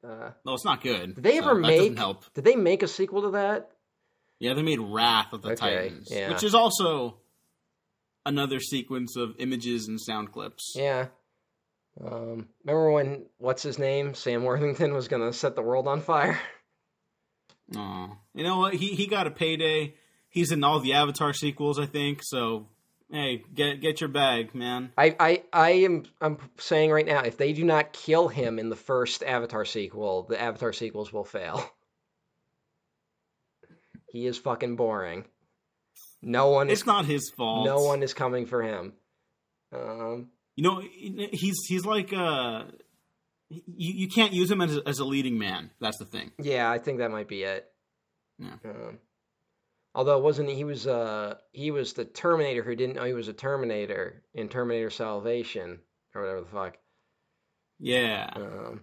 [0.04, 1.16] Uh, No, it's not good.
[1.16, 1.98] did they so ever doesn't make?
[1.98, 2.26] help.
[2.34, 3.72] Did they make a sequel to that?
[4.39, 6.30] Yeah, they made Wrath of the Okay, Titans, yeah.
[6.34, 7.18] which is also
[8.26, 10.74] another sequence of images and sound clips.
[10.76, 11.08] Yeah.
[12.04, 16.39] Um, remember when what's his name Sam Worthington was gonna set the world on fire?
[17.76, 18.10] Aw.
[18.34, 18.74] You know what?
[18.74, 19.94] He he got a payday.
[20.30, 22.20] He's in all the Avatar sequels, I think.
[22.24, 22.68] So,
[23.13, 24.91] hey, get get your bag, man.
[24.97, 28.67] I, I, I am I'm saying right now, if they do not kill him in
[28.69, 31.63] the first Avatar sequel, the Avatar sequels will fail.
[34.12, 35.26] He is fucking boring.
[36.21, 37.65] No one is It's not his fault.
[37.65, 38.93] no one is coming for him.
[39.76, 40.84] Um, You know,
[41.32, 42.65] he's he's like uh,
[43.49, 43.62] you
[44.04, 45.71] you can't use him as a, as a leading man.
[45.82, 46.32] That's the thing.
[46.38, 47.65] yeah, I think that might be it.
[48.38, 48.54] Yeah.
[48.63, 48.99] Um,
[49.95, 53.27] although it wasn't he was uh he was the Terminator who didn't know he was
[53.27, 55.79] a Terminator in Terminator Salvation
[56.13, 56.77] or whatever the fuck.
[57.79, 58.29] Yeah.
[58.36, 58.82] Um,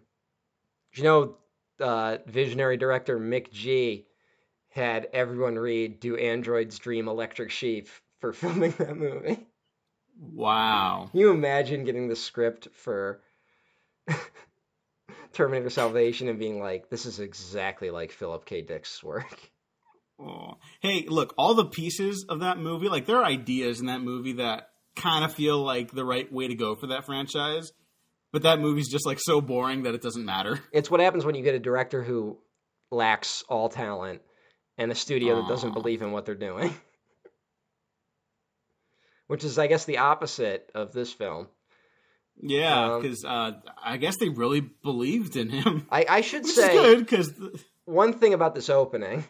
[0.95, 1.37] you know,
[1.79, 4.05] uh, visionary director McG
[4.69, 7.89] had everyone read "Do Androids Dream Electric Sheep"
[8.21, 9.47] for filming that movie.
[10.19, 11.09] Wow.
[11.11, 13.23] Can you imagine getting the script for
[15.33, 18.63] Terminator Salvation and being like, "This is exactly like Philip K.
[18.63, 19.51] Dick's work."
[20.21, 20.59] Oh.
[20.81, 24.35] Hey, look, all the pieces of that movie, like there are ideas in that movie
[24.35, 27.73] that kind of feel like the right way to go for that franchise.
[28.33, 30.61] But that movie's just like so boring that it doesn't matter.
[30.73, 32.39] It's what happens when you get a director who
[32.91, 34.21] lacks all talent
[34.79, 36.75] and a studio that doesn't believe in what they're doing.
[39.27, 41.49] Which is, I guess, the opposite of this film.
[42.43, 43.53] Yeah, Um, because uh,
[43.83, 45.87] I guess they really believed in him.
[45.91, 47.33] I, I should say good because
[47.85, 49.25] one thing about this opening.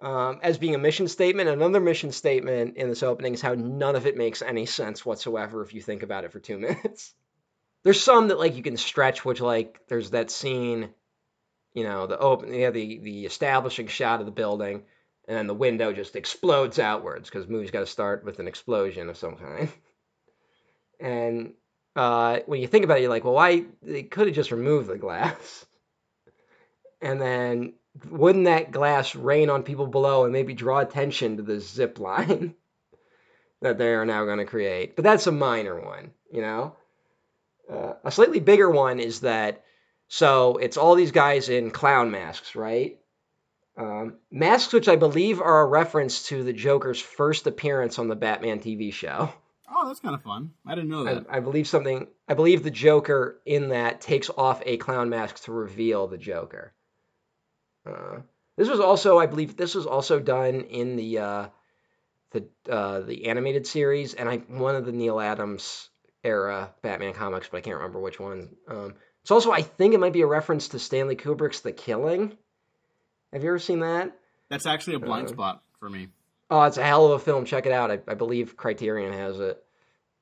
[0.00, 1.48] Um, as being a mission statement.
[1.48, 5.62] Another mission statement in this opening is how none of it makes any sense whatsoever
[5.62, 7.14] if you think about it for two minutes.
[7.84, 10.90] There's some that like you can stretch, which like there's that scene,
[11.74, 14.82] you know, the open, yeah, the the establishing shot of the building,
[15.26, 19.08] and then the window just explodes outwards because movie's got to start with an explosion
[19.08, 19.68] of some kind.
[21.00, 21.52] And
[21.94, 24.88] uh, when you think about it, you're like, well, why they could have just removed
[24.88, 25.64] the glass,
[27.00, 27.74] and then
[28.10, 32.54] wouldn't that glass rain on people below and maybe draw attention to the zip line
[33.62, 34.96] that they are now going to create?
[34.96, 36.76] But that's a minor one, you know.
[37.70, 39.64] Uh, a slightly bigger one is that
[40.08, 42.98] so it's all these guys in clown masks, right?
[43.76, 48.16] Um, masks which I believe are a reference to the Joker's first appearance on the
[48.16, 49.32] Batman TV show.
[49.70, 50.52] Oh, that's kind of fun.
[50.66, 51.26] I didn't know that.
[51.28, 52.08] I, I believe something.
[52.26, 56.72] I believe the Joker in that takes off a clown mask to reveal the Joker.
[57.88, 58.20] Uh,
[58.56, 61.46] this was also, I believe, this was also done in the uh,
[62.32, 65.88] the uh, the animated series, and I one of the Neal Adams
[66.24, 68.56] era Batman comics, but I can't remember which one.
[68.66, 72.36] Um, it's also, I think, it might be a reference to Stanley Kubrick's The Killing.
[73.32, 74.16] Have you ever seen that?
[74.48, 76.08] That's actually a blind Uh, spot for me.
[76.50, 77.44] Oh, it's a hell of a film.
[77.44, 77.90] Check it out.
[77.90, 79.62] I, I believe Criterion has it.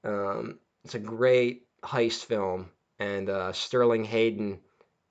[0.02, 4.59] Um, it's a great heist film, and uh, Sterling Hayden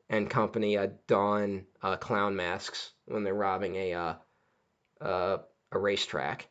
[0.10, 4.14] and company uh, don uh, clown masks when they're robbing a uh,
[5.02, 5.38] uh,
[5.72, 6.48] a racetrack.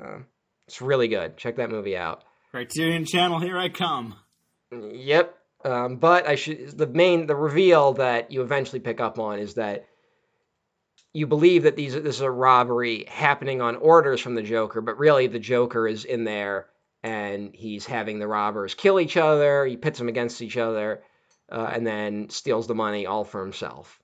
[0.00, 0.26] Um,
[0.66, 1.36] it's really good.
[1.36, 2.24] Check that movie out.
[2.52, 4.14] Criterion Channel, here I come.
[4.72, 5.36] Yep.
[5.64, 9.54] Um, but I should the main the reveal that you eventually pick up on is
[9.54, 9.86] that
[11.12, 14.98] you believe that these this is a robbery happening on orders from the Joker, but
[14.98, 16.68] really the Joker is in there
[17.02, 19.66] and he's having the robbers kill each other.
[19.66, 21.02] He pits them against each other,
[21.50, 24.00] uh, and then steals the money all for himself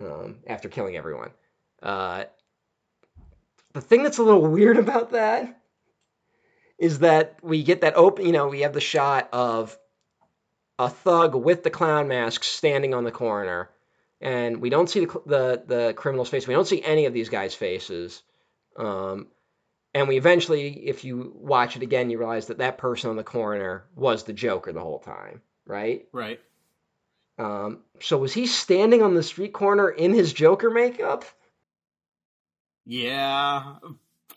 [0.00, 1.30] um, after killing everyone.
[1.82, 2.24] Uh,
[3.72, 5.60] the thing that's a little weird about that
[6.78, 9.78] is that we get that open, you know, we have the shot of
[10.78, 13.70] a thug with the clown mask standing on the corner,
[14.20, 16.48] and we don't see the the, the criminal's face.
[16.48, 18.22] We don't see any of these guys' faces.
[18.76, 19.28] Um,
[19.94, 23.22] and we eventually, if you watch it again, you realize that that person on the
[23.22, 26.06] corner was the Joker the whole time, right?
[26.12, 26.40] Right.
[27.38, 31.24] Um, so was he standing on the street corner in his Joker makeup,
[32.86, 33.76] Yeah,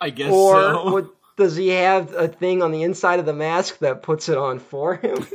[0.02, 0.92] I guess or so.
[0.92, 4.38] would, does he have a thing on the inside of the mask that puts it
[4.38, 5.28] on for him?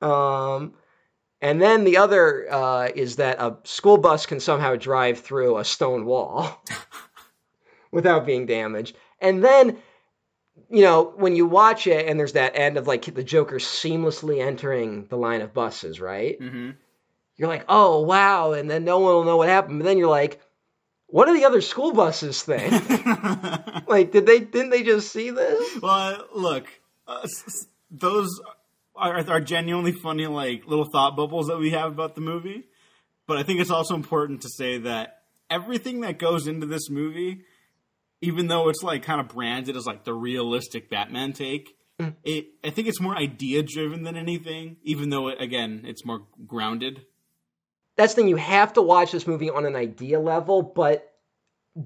[0.02, 0.74] um,
[1.40, 5.64] and then the other uh, is that a school bus can somehow drive through a
[5.64, 6.62] stone wall
[7.90, 8.96] without being damaged.
[9.20, 9.78] And then,
[10.70, 14.44] you know, when you watch it and there's that end of like the Joker seamlessly
[14.44, 16.38] entering the line of buses, right?
[16.38, 16.70] hmm
[17.36, 18.52] You're like, oh, wow.
[18.52, 19.80] And then no one will know what happened.
[19.80, 20.40] But then you're like,
[21.06, 22.72] what do the other school buses think?
[23.88, 25.80] like, did they, didn't they just see this?
[25.80, 26.66] well, look,
[27.06, 27.26] uh,
[27.90, 28.40] those
[28.96, 32.64] are, are genuinely funny, like little thought bubbles that we have about the movie.
[33.26, 37.42] But I think it's also important to say that everything that goes into this movie,
[38.24, 42.10] even though it's like kind of branded as like the realistic Batman take, hmm.
[42.24, 44.78] it I think it's more idea driven than anything.
[44.82, 47.04] Even though it, again, it's more grounded.
[47.96, 48.28] That's the thing.
[48.28, 51.12] You have to watch this movie on an idea level, but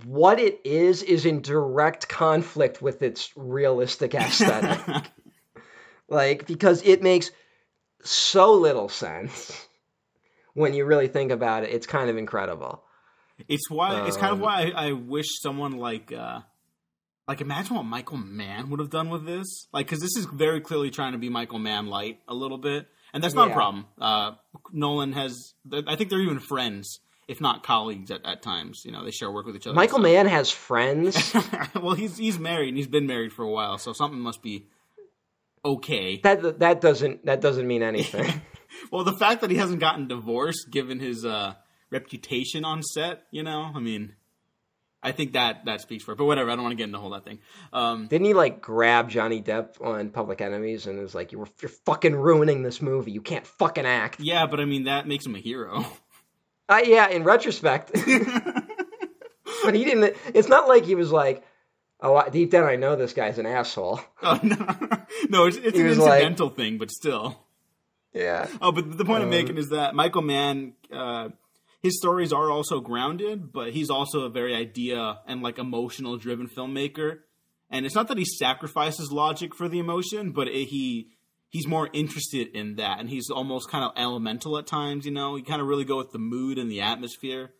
[0.04, 4.80] what it is is in direct conflict with its realistic aesthetic.
[6.08, 7.30] like, because it makes
[8.02, 9.66] so little sense
[10.54, 11.70] when you really think about it.
[11.70, 12.84] It's kind of incredible.
[13.46, 16.40] It's why it's kind of Um, why I, I wish someone like uh
[17.26, 19.68] like imagine what Michael Mann would have done with this.
[19.72, 22.88] Like cuz this is very clearly trying to be Michael Mann light a little bit.
[23.12, 23.86] And that's not a problem.
[24.00, 24.32] Uh
[24.72, 25.54] Nolan has
[25.86, 29.30] I think they're even friends if not colleagues at, at times, you know, they share
[29.30, 29.76] work with each other.
[29.76, 30.02] Michael so.
[30.02, 31.34] Mann has friends.
[31.74, 34.66] well, he's he's married and he's been married for a while, so something must be
[35.64, 36.20] okay.
[36.22, 38.40] that that doesn't that doesn't mean anything.
[38.90, 41.54] well, the fact that he hasn't gotten divorced given his uh
[41.90, 44.14] reputation on set, you know, I mean
[45.00, 46.18] I think that that speaks for it.
[46.18, 47.38] But whatever, I don't want to get into the whole that thing.
[47.72, 51.68] Um, Didn't he like grab Johnny Depp on Public Enemies and was like, "You're you're
[51.86, 53.12] fucking ruining this movie.
[53.12, 55.84] You can't fucking act." yeah, but I mean that makes him a hero.
[56.68, 57.92] Uh, yeah, in retrospect,
[59.64, 60.16] but he didn't.
[60.34, 61.42] It's not like he was like,
[62.00, 64.56] "Oh, deep down, I know this guy's an asshole." oh no,
[65.30, 67.38] no, it's, it's an was like- incidental thing, but still.
[68.12, 71.28] Yeah, Oh, but the point I'm Um, making is that Michael Mann, uh,
[71.80, 76.48] his stories are also grounded, but he's also a very idea and like emotional driven
[76.48, 77.18] filmmaker.
[77.70, 81.10] And it's not that he sacrifices logic for the emotion, but it, he
[81.50, 85.04] he's more interested in that, and he's almost kind of elemental at times.
[85.06, 87.52] You know, you kind of really go with the mood and the atmosphere.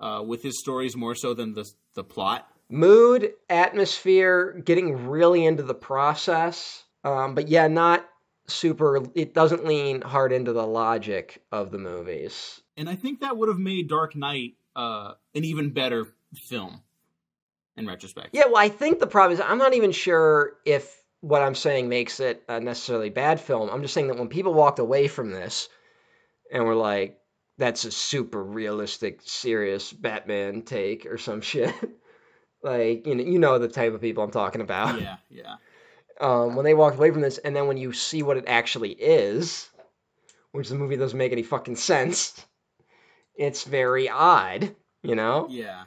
[0.00, 1.64] uh, with his stories more so than the
[1.94, 2.46] the plot.
[2.68, 6.84] Mood, atmosphere, getting really into the process.
[7.04, 8.04] Um, but yeah, not
[8.48, 9.02] super.
[9.14, 12.60] It doesn't lean hard into the logic of the movies.
[12.76, 16.82] And I think that would have made Dark Knight uh, an even better film
[17.76, 18.30] in retrospect.
[18.32, 21.88] Yeah, well, I think the problem is I'm not even sure if what I'm saying
[21.88, 23.70] makes it a necessarily bad film.
[23.70, 25.68] I'm just saying that when people walked away from this
[26.52, 27.18] and were like,
[27.58, 31.74] that's a super realistic, serious Batman take or some shit.
[32.62, 35.00] like, you know, you know the type of people I'm talking about.
[35.00, 35.56] Yeah, yeah.
[36.20, 38.92] Um, when they walked away from this, and then when you see what it actually
[38.92, 39.68] is,
[40.52, 42.46] which the movie doesn't make any fucking sense,
[43.36, 45.46] it's very odd, you know?
[45.50, 45.84] Yeah.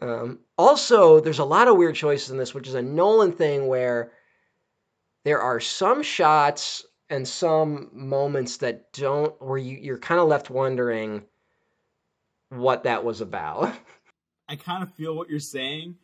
[0.00, 3.66] Um, also, there's a lot of weird choices in this, which is a Nolan thing
[3.66, 4.12] where
[5.24, 10.48] there are some shots and some moments that don't, where you, you're kind of left
[10.48, 11.22] wondering
[12.48, 13.74] what that was about.
[14.48, 15.96] I kind of feel what you're saying.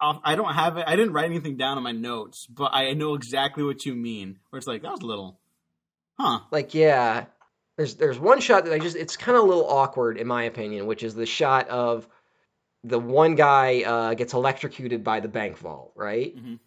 [0.00, 0.84] I don't have it.
[0.86, 4.38] I didn't write anything down in my notes, but I know exactly what you mean.
[4.48, 5.38] Where it's like that was a little,
[6.18, 6.40] huh?
[6.50, 7.26] like, yeah,
[7.80, 10.42] there's there's one shot that I just, it's kind of a little awkward in my
[10.42, 12.06] opinion, which is the shot of
[12.84, 16.36] the one guy uh, gets electrocuted by the bank vault, right?
[16.36, 16.58] Mhm.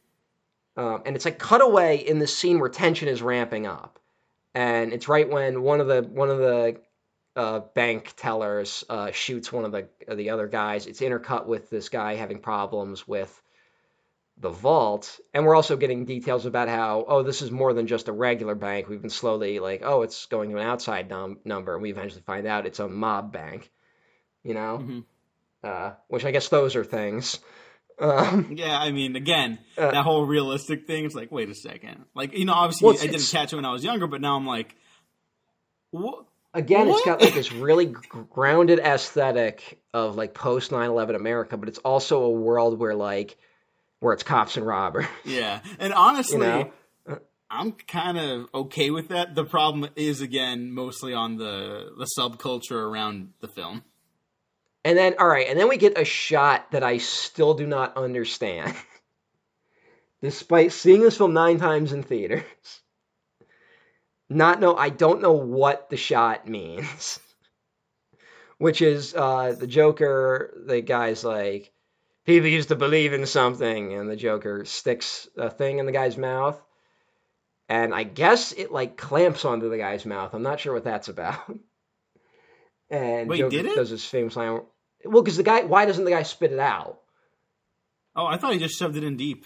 [0.76, 4.00] Um, and it's like cut away in the scene where tension is ramping up,
[4.56, 6.82] and it's right when one of the one of the
[7.36, 10.88] uh, bank tellers uh, shoots one of the the other guys.
[10.88, 13.40] It's intercut with this guy having problems with
[14.38, 18.08] the vault, and we're also getting details about how oh this is more than just
[18.08, 18.90] a regular bank.
[18.90, 22.24] We've been slowly like oh it's going to an outside num- number, and we eventually
[22.26, 23.70] find out it's a mob bank,
[24.44, 24.80] you know.
[24.82, 25.04] Mhm.
[25.64, 27.40] Uh, which I guess those are things.
[28.00, 31.06] Um, Yeah, I mean, again, Uh, that whole realistic thing.
[31.06, 32.06] It's like, wait a second.
[32.16, 34.36] Like, you know, obviously, Well, I didn't catch it when I was younger, but now
[34.36, 34.76] I'm like,
[35.92, 36.26] what?
[36.56, 41.78] again, it's got like this really grounded aesthetic of like post 9/11 America, but it's
[41.80, 43.38] also a world where like
[44.04, 45.06] where it's cops and robbers.
[45.24, 46.72] Yeah, and honestly, know?
[47.50, 49.36] I'm kind of okay with that.
[49.36, 53.84] The problem is again mostly on the the subculture around the film.
[54.84, 57.96] And then all right, and then we get a shot that I still do not
[57.96, 58.76] understand.
[60.22, 62.44] Despite seeing this film 9 times in theaters.
[64.30, 67.20] Not know I don't know what the shot means.
[68.58, 71.73] Which is uh the Joker, the guy's like
[72.26, 76.18] people used to believe in something and the Joker sticks a thing in the guy's
[76.18, 76.62] mouth.
[77.70, 80.34] And I guess it like clamps onto the guy's mouth.
[80.34, 81.40] I'm not sure what that's about.
[82.90, 83.76] And Wait, Joker did it?
[83.76, 84.62] does his famous line.
[85.04, 87.00] Well, because the guy, why doesn't the guy spit it out?
[88.16, 89.46] Oh, I thought he just shoved it in deep.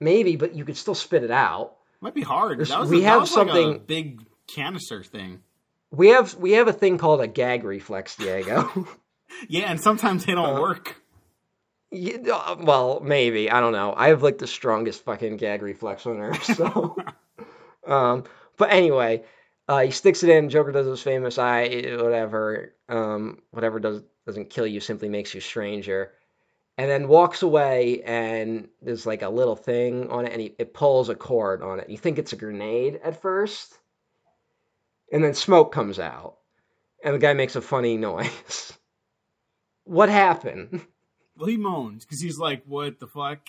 [0.00, 1.76] Maybe, but you could still spit it out.
[2.00, 2.58] Might be hard.
[2.58, 5.42] There's- That was, we that have was like a something- big canister thing.
[5.90, 8.86] We have we have a thing called a gag reflex, Diego.
[9.48, 10.96] Yeah, and sometimes they don't Uh, work.
[11.90, 13.94] You- uh, well, maybe I don't know.
[13.96, 16.42] I have like the strongest fucking gag reflex on earth.
[16.44, 16.96] So,
[17.86, 18.24] um,
[18.56, 19.24] but anyway,
[19.68, 20.50] uh, he sticks it in.
[20.50, 21.68] Joker does his famous "I
[22.00, 26.12] whatever, um, whatever does doesn't kill you simply makes you stranger,"
[26.78, 28.02] and then walks away.
[28.04, 31.80] And there's like a little thing on it, and he, it pulls a cord on
[31.80, 31.90] it.
[31.90, 33.78] You think it's a grenade at first,
[35.12, 36.38] and then smoke comes out,
[37.04, 38.72] and the guy makes a funny noise.
[39.84, 40.86] what happened?
[41.38, 43.40] Well, he moans because he's like, "What the fuck?"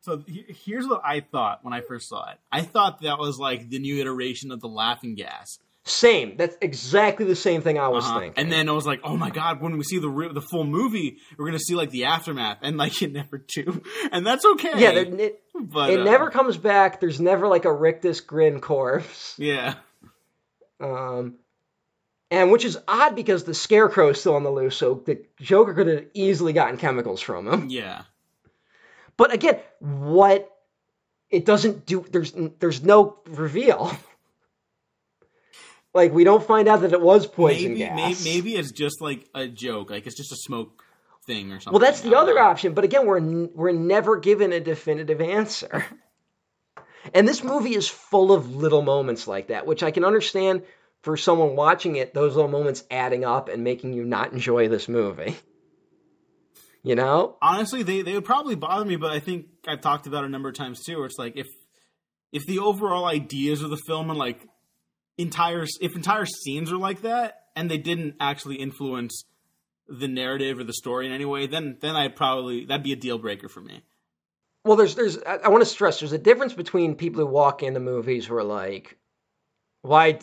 [0.00, 2.38] So he- here's what I thought when I first saw it.
[2.50, 5.58] I thought that was like the new iteration of the laughing gas.
[5.84, 6.36] Same.
[6.36, 8.18] That's exactly the same thing I was Uh-huh.
[8.18, 8.42] thinking.
[8.42, 10.64] And then I was like, "Oh my god!" When we see the re- the full
[10.64, 14.72] movie, we're gonna see like the aftermath, and like it never do, and that's okay.
[14.80, 16.98] yeah, it, but it uh, never comes back.
[17.00, 19.34] There's never like a rictus grin corpse.
[19.38, 19.74] Yeah,
[20.80, 21.36] Um,
[22.30, 25.74] and which is odd because the scarecrow is still on the loose, so the Joker
[25.74, 27.68] could have easily gotten chemicals from him.
[27.70, 28.02] yeah.
[29.16, 30.50] But again, what
[31.30, 33.96] it doesn't do there's there's no reveal.
[35.94, 38.24] like we don't find out that it was poison maybe, gas.
[38.24, 40.84] Maybe, maybe it's just like a joke, like it's just a smoke
[41.26, 41.72] thing or something.
[41.72, 42.42] Well, that's the other know.
[42.42, 42.74] option.
[42.74, 45.84] But again, we're n- we're never given a definitive answer.
[47.14, 50.62] And this movie is full of little moments like that, which I can understand
[51.06, 52.12] for someone watching it.
[52.14, 55.36] Those little moments adding up and making you not enjoy this movie.
[56.82, 57.36] You know?
[57.42, 60.30] honestly they, they would probably bother me but i think i've talked about it a
[60.30, 61.48] number of times too where it's like if
[62.30, 64.38] if the overall ideas of the film and like
[65.18, 69.24] entire if entire scenes are like that and they didn't actually influence
[69.88, 72.96] the narrative or the story in any way then then i'd probably that'd be a
[72.96, 73.82] deal breaker for me
[74.64, 77.64] Well, there's there's I, I want to stress there's a difference between people who walk
[77.64, 78.96] into movies who are like,
[79.86, 80.18] why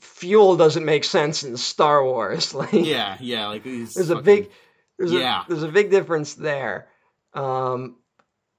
[0.00, 2.54] fuel doesn't make sense in Star Wars?
[2.62, 4.50] Like, yeah yeah like there's a big
[4.98, 5.42] There's Yeah.
[5.44, 6.88] a there's a big difference there.
[7.34, 7.96] Um,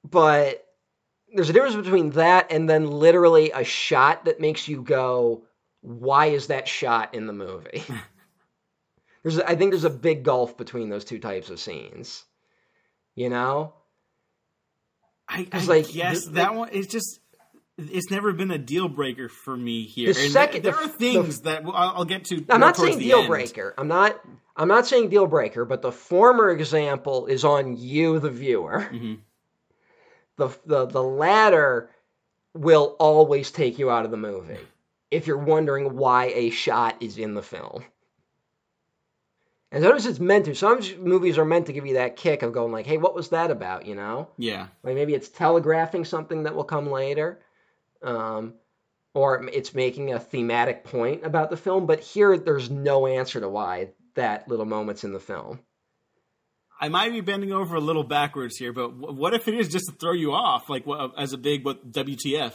[0.03, 0.65] but
[1.33, 5.45] there's a difference between that and then literally a shot that makes you go,
[5.81, 7.83] "Why is that shot in the movie?"
[9.23, 12.23] there's I think there's a big gulf between those two types of scenes.
[13.15, 13.73] You know?
[15.29, 17.19] I, I like, guess that one is just.
[17.77, 20.09] It's never been a deal breaker for me here.
[20.09, 22.45] The second- there, are f- the things that I'll I'll get to.
[22.49, 23.27] I'm not saying deal end.
[23.27, 23.73] breaker.
[23.77, 24.19] I'm not
[24.55, 28.87] I'm not saying deal breaker, but the former example is on you the viewer.
[28.91, 29.19] Mhm.
[30.35, 31.89] The the the latter
[32.53, 34.59] will always take you out of the movie
[35.09, 37.83] if you're wondering why a shot is in the film.
[39.71, 40.53] And sometimes it's meant to.
[40.53, 43.29] Some movies are meant to give you that kick of going like, "Hey, what was
[43.29, 47.39] that about?" You know, Yeah, like maybe it's telegraphing something that will come later,
[48.03, 48.53] um,
[49.13, 51.85] or it's making a thematic point about the film.
[51.85, 55.59] But here, there's no answer to why that little moment's in the film.
[56.79, 59.69] I might be bending over a little backwards here, but wh- what if it is
[59.69, 62.53] just to throw you off, like what, as a big what WTF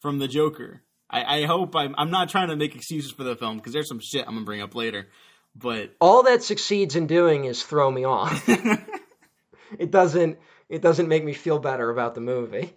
[0.00, 0.82] from the Joker?
[1.10, 1.94] I, I hope I'm.
[1.98, 4.44] I'm not trying to make excuses for the film because there's some shit I'm gonna
[4.44, 5.08] bring up later,
[5.54, 8.48] but All that succeeds in doing is throw me off.
[9.78, 10.38] it doesn't.
[10.68, 12.74] It doesn't make me feel better about the movie.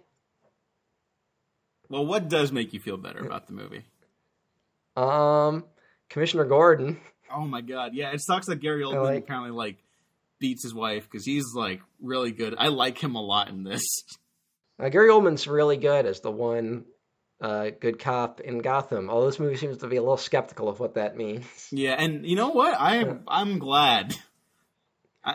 [1.90, 3.84] Well, what does make you feel better about the movie?
[4.96, 5.64] Um,
[6.08, 6.98] Commissioner Gordon.
[7.32, 9.76] Oh my god, yeah, it sucks that Gary Oldman like- apparently like
[10.38, 12.54] beats his wife because he's like really good.
[12.56, 13.84] I like him a lot in this.
[14.78, 16.86] Uh, Gary Oldman's really good as the one
[17.40, 19.10] uh, good cop in Gotham.
[19.10, 21.44] Although this movie seems to be a little skeptical of what that means.
[21.70, 22.78] Yeah, and you know what?
[22.80, 24.14] I am I'm glad.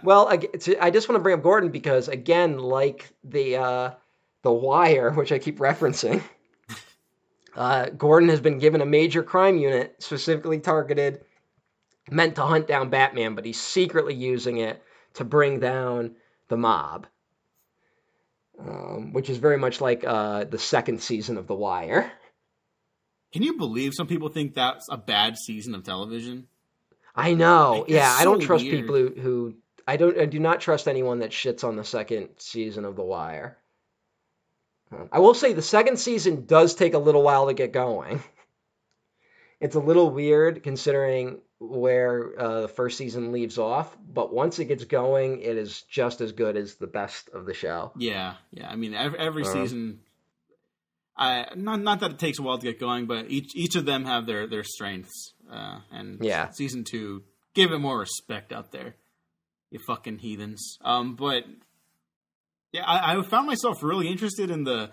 [0.04, 0.40] Well, I,
[0.82, 3.92] I just want to bring up Gordon because, again, like the uh,
[4.42, 6.24] the Wire, which I keep referencing,
[7.56, 11.22] uh, Gordon has been given a major crime unit specifically targeted,
[12.10, 14.82] meant to hunt down Batman, but he's secretly using it
[15.16, 16.16] to bring down
[16.50, 17.08] the mob,
[18.60, 22.12] um, which is very much like uh, the second season of The Wire.
[23.32, 26.48] Can you believe some people think that's a bad season of television?
[27.16, 27.80] I know.
[27.80, 28.82] Like, yeah, it's I don't trust weird.
[28.82, 29.56] people who, who
[29.88, 33.04] I don't I do not trust anyone that shits on the second season of The
[33.04, 33.58] Wire.
[35.12, 38.22] I will say the second season does take a little while to get going.
[39.62, 44.66] It's a little weird considering where uh, the first season leaves off, but once it
[44.66, 47.94] gets going, it is just as good as the best of the show.
[47.98, 48.70] Yeah, yeah.
[48.70, 49.54] I mean, every, every Uh-huh.
[49.54, 50.02] season.
[51.16, 53.86] I not not that it takes a while to get going, but each each of
[53.86, 55.34] them have their their strengths.
[55.50, 56.50] Uh, and Yeah.
[56.52, 57.24] season two,
[57.54, 58.98] give it more respect out there,
[59.72, 60.78] you fucking heathens.
[60.82, 61.46] Um, but
[62.76, 64.92] yeah, I, I found myself really interested in the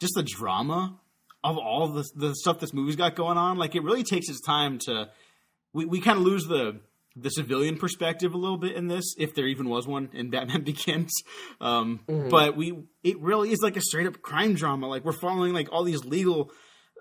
[0.00, 0.98] just the drama
[1.44, 3.58] of all the the stuff this movie's got going on.
[3.58, 5.08] Like, it really takes its time to.
[5.72, 6.80] We we kind of lose the
[7.16, 10.62] the civilian perspective a little bit in this, if there even was one in Batman
[10.70, 11.12] Begins.
[11.60, 12.00] Um,
[12.30, 14.86] But we, it really is like a straight up crime drama.
[14.88, 16.52] Like we're following like all these legal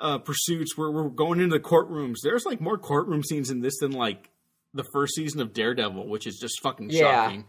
[0.02, 0.76] uh, pursuits.
[0.78, 2.16] Where we're going into the courtrooms.
[2.24, 4.30] There's like more courtroom scenes in this than like
[4.74, 7.02] the first season of Daredevil, which is just fucking Yeah.
[7.26, 7.46] shocking.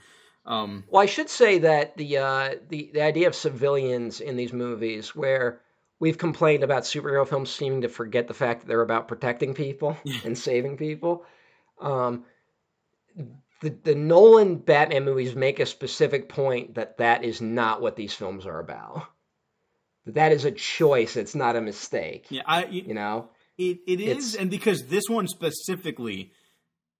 [0.48, 4.52] Um, Well, I should say that the uh, the the idea of civilians in these
[4.52, 5.60] movies, where
[6.00, 9.96] we've complained about superhero films seeming to forget the fact that they're about protecting people
[10.24, 11.24] and saving people,
[11.80, 12.24] um,
[13.60, 18.14] the the Nolan Batman movies make a specific point that that is not what these
[18.14, 19.06] films are about.
[20.06, 21.16] That that is a choice.
[21.16, 22.26] It's not a mistake.
[22.30, 23.30] yeah, I You know.
[23.58, 26.32] It it is, It's- and because this one specifically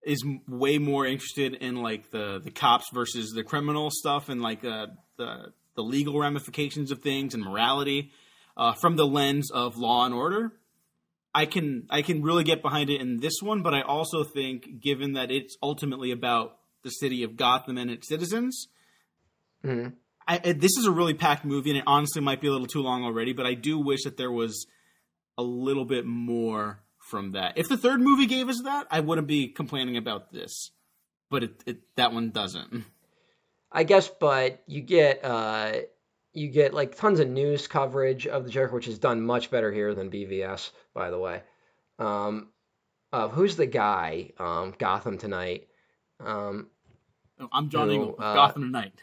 [0.03, 4.63] is way more interested in like the the cops versus the criminal stuff and like
[4.63, 4.87] uh,
[5.17, 8.11] the the legal ramifications of things and morality
[8.57, 10.53] uh, from the lens of law and order.
[11.35, 14.79] I can I can really get behind it in this one, but I also think,
[14.81, 18.67] given that it's ultimately about the city of Gotham and its citizens,
[19.63, 19.93] Mhm.
[20.27, 22.67] I, I- this is a really packed movie, and it honestly might be a little
[22.67, 23.33] too long already.
[23.33, 24.65] But I do wish that there was
[25.37, 27.57] a little bit more from that.
[27.57, 30.71] If the third movie gave us that, I wouldn't be complaining about this.
[31.29, 32.85] But it, it that one doesn't.
[33.71, 35.73] I guess, but you get uh,
[36.33, 39.71] you get like tons of news coverage of the Joker, which is done much better
[39.71, 41.41] here than BVS, by the way.
[41.99, 42.49] Um,
[43.11, 44.31] uh, who's the guy?
[44.39, 45.67] Um, Gotham Tonight.
[46.19, 46.67] Um,
[47.51, 48.93] I'm John Who, Eagle, uh, Gotham Tonight.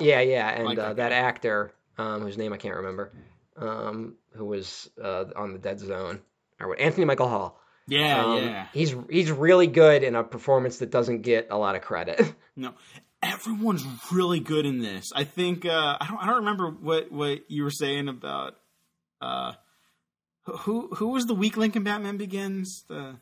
[0.00, 3.12] yeah, yeah, and like uh, that that actor, um, whose name I can't remember,
[3.56, 6.20] um, who was uh, on the Dead Zone,
[6.60, 6.80] or what?
[6.80, 7.60] Anthony Michael Hall.
[7.86, 8.66] Yeah, Um, yeah.
[8.74, 12.20] He's he's really good in a performance that doesn't get a lot of credit.
[12.56, 12.74] No,
[13.22, 15.12] everyone's really good in this.
[15.14, 16.18] I think uh, I don't.
[16.20, 18.56] I don't remember what what you were saying about
[19.20, 19.52] uh,
[20.44, 22.84] who who was the weak link in Batman Begins.
[22.88, 23.14] The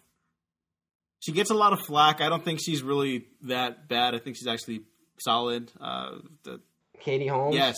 [1.21, 2.23] she gets a lot of flack.
[2.23, 4.15] I don't think she's really that bad.
[4.15, 4.85] I think she's actually
[5.19, 5.71] solid.
[5.79, 6.13] Uh,
[6.45, 6.63] the,
[7.01, 7.57] Katie Holmes.
[7.57, 7.77] yes,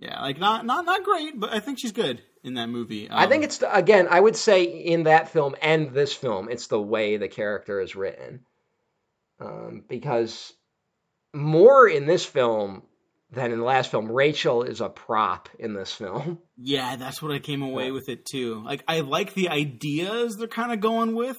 [0.00, 3.08] yeah, like not not not great, but I think she's good in that movie.
[3.10, 4.06] I Um, think it's the, again.
[4.08, 7.96] I would say in that film and this film, it's the way the character is
[7.96, 8.44] written,
[9.40, 10.52] um, because
[11.32, 12.82] more in this film
[13.30, 16.38] than in the last film, Rachel is a prop in this film.
[16.56, 18.62] Yeah, that's what I came away with it too.
[18.64, 21.36] Like I like the ideas they're kind of going with,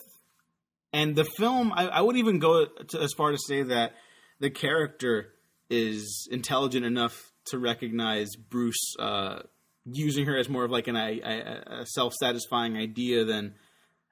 [0.91, 1.71] and the film.
[1.73, 3.93] I, I would even go to, as far to say that
[4.41, 5.31] the character
[5.69, 9.43] is intelligent enough to recognize Bruce uh,
[9.85, 13.55] using her as more of like an a, a self satisfying idea than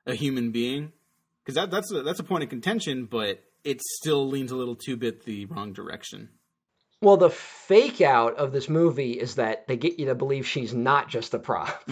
[0.06, 0.92] a human being.
[1.44, 4.76] Because that, that's a, that's a point of contention, but it still leans a little
[4.76, 6.30] too bit the wrong direction.
[7.02, 10.74] Well, the fake out of this movie is that they get you to believe she's
[10.74, 11.84] not just a prop.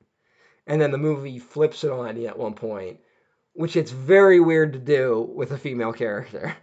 [0.66, 3.00] and then the movie flips it on you at one point,
[3.52, 6.56] which it's very weird to do with a female character.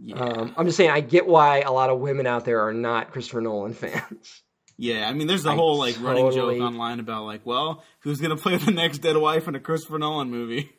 [0.00, 0.16] Yeah.
[0.16, 3.12] Um, I'm just saying, I get why a lot of women out there are not
[3.12, 4.42] Christopher Nolan fans.
[4.76, 8.20] Yeah, I mean, there's the I whole like running joke online about like, well, who's
[8.20, 10.72] gonna play the next dead wife in a Christopher Nolan movie?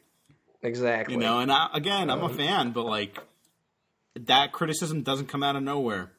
[0.62, 1.14] exactly.
[1.16, 3.18] You know, and I, again, I'm a Um, fan, but like
[4.22, 6.12] that criticism doesn't come out of nowhere.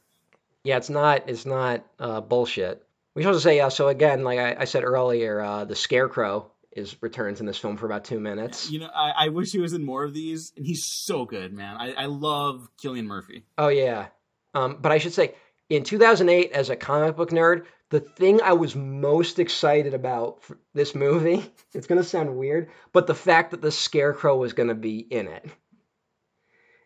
[0.64, 1.28] Yeah, it's not.
[1.28, 2.82] It's not uh, bullshit.
[3.14, 3.60] We should also say.
[3.60, 7.56] Uh, so again, like I, I said earlier, uh, the Scarecrow is returns in this
[7.56, 8.70] film for about two minutes.
[8.70, 11.52] You know, I, I wish he was in more of these, and he's so good,
[11.52, 11.76] man.
[11.76, 13.44] I, I love Cillian Murphy.
[13.56, 14.06] Oh yeah.
[14.54, 15.34] Um, but I should say,
[15.68, 20.58] in 2008, as a comic book nerd, the thing I was most excited about for
[20.74, 21.44] this movie,
[21.74, 25.44] it's gonna sound weird, but the fact that the Scarecrow was gonna be in it,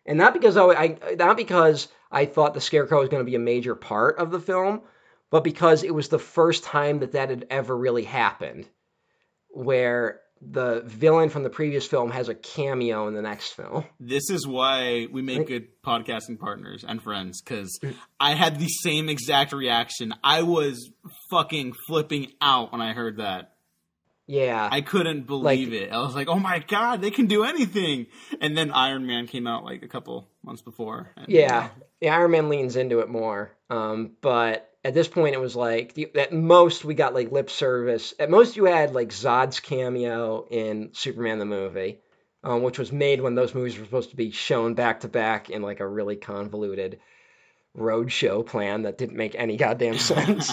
[0.05, 3.39] and not because I, I not because I thought the Scarecrow was gonna be a
[3.39, 4.81] major part of the film,
[5.29, 8.67] but because it was the first time that that had ever really happened,
[9.49, 13.85] where the villain from the previous film has a cameo in the next film.
[13.99, 17.79] This is why we make good podcasting partners and friends because
[18.19, 20.13] I had the same exact reaction.
[20.23, 20.91] I was
[21.29, 23.53] fucking flipping out when I heard that.
[24.27, 24.67] Yeah.
[24.71, 25.91] I couldn't believe it.
[25.91, 28.07] I was like, "Oh my god, they can do anything!"
[28.39, 31.11] And then Iron Man came out like a couple months before.
[31.17, 31.69] And, Yeah,
[31.99, 32.15] yeah.
[32.15, 33.51] Iron Man leans into it more.
[33.69, 37.49] Um, but at this point, it was like the, at most we got like lip
[37.49, 38.13] service.
[38.19, 41.99] At most, you had like Zod's cameo in Superman the movie,
[42.43, 45.49] um, which was made when those movies were supposed to be shown back to back
[45.49, 46.99] in like a really convoluted
[47.77, 50.51] roadshow plan that didn't make any goddamn sense.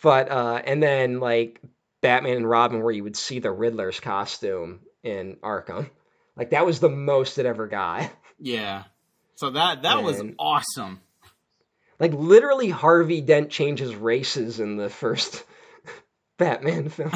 [0.00, 1.60] but uh, and then like
[2.00, 5.90] Batman and Robin, where you would see the Riddler's costume in Arkham.
[6.36, 8.10] Like that was the most it ever got.
[8.38, 8.84] yeah.
[9.34, 11.00] So that that was awesome.
[12.00, 15.44] Like literally, Harvey Dent changes races in the first
[16.38, 17.10] Batman film.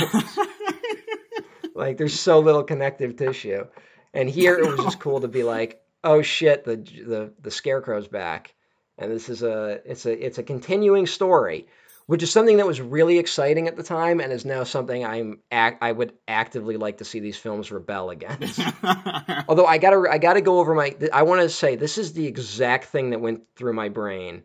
[1.74, 3.66] like there's so little connective tissue,
[4.12, 8.08] and here it was just cool to be like, oh shit, the the the Scarecrow's
[8.08, 8.54] back,
[8.98, 11.68] and this is a it's a it's a continuing story,
[12.06, 15.38] which is something that was really exciting at the time, and is now something I'm
[15.52, 18.60] I would actively like to see these films rebel against.
[19.48, 22.26] Although I gotta I gotta go over my I want to say this is the
[22.26, 24.42] exact thing that went through my brain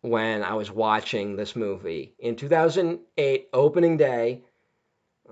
[0.00, 4.42] when I was watching this movie in 2008 opening day,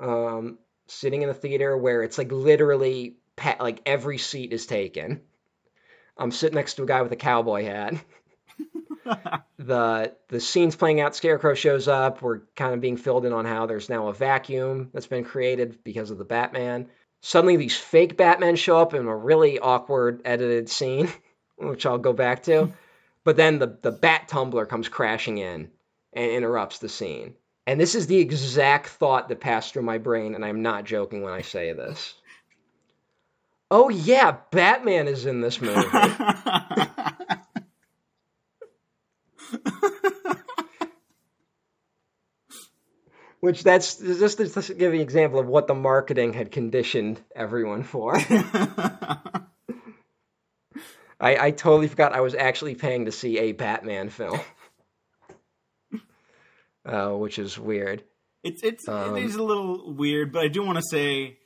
[0.01, 5.21] um, sitting in a theater where it's like literally pa- like every seat is taken.
[6.17, 7.95] I'm sitting next to a guy with a cowboy hat.
[9.59, 12.23] the the scenes playing out, Scarecrow shows up.
[12.23, 15.83] We're kind of being filled in on how there's now a vacuum that's been created
[15.85, 16.89] because of the Batman.
[17.21, 21.11] Suddenly, these fake Batmen show up in a really awkward edited scene,
[21.57, 22.73] which I'll go back to.
[23.25, 25.71] But then the, the bat tumbler comes crashing in
[26.13, 27.35] and interrupts the scene.
[27.67, 31.23] And this is the exact thought that passed through my brain, and I'm not joking
[31.23, 32.13] when I say this.
[33.71, 35.81] Oh, yeah, Batman is in this movie.
[43.41, 46.51] Which that's just to just to give you an example of what the marketing had
[46.51, 48.19] conditioned everyone for.
[51.25, 54.39] I, I totally forgot I was actually paying to see a Batman film,
[56.85, 58.05] uh, which is weird.
[58.43, 61.39] It's it's Um, it is a little weird, but I do want to say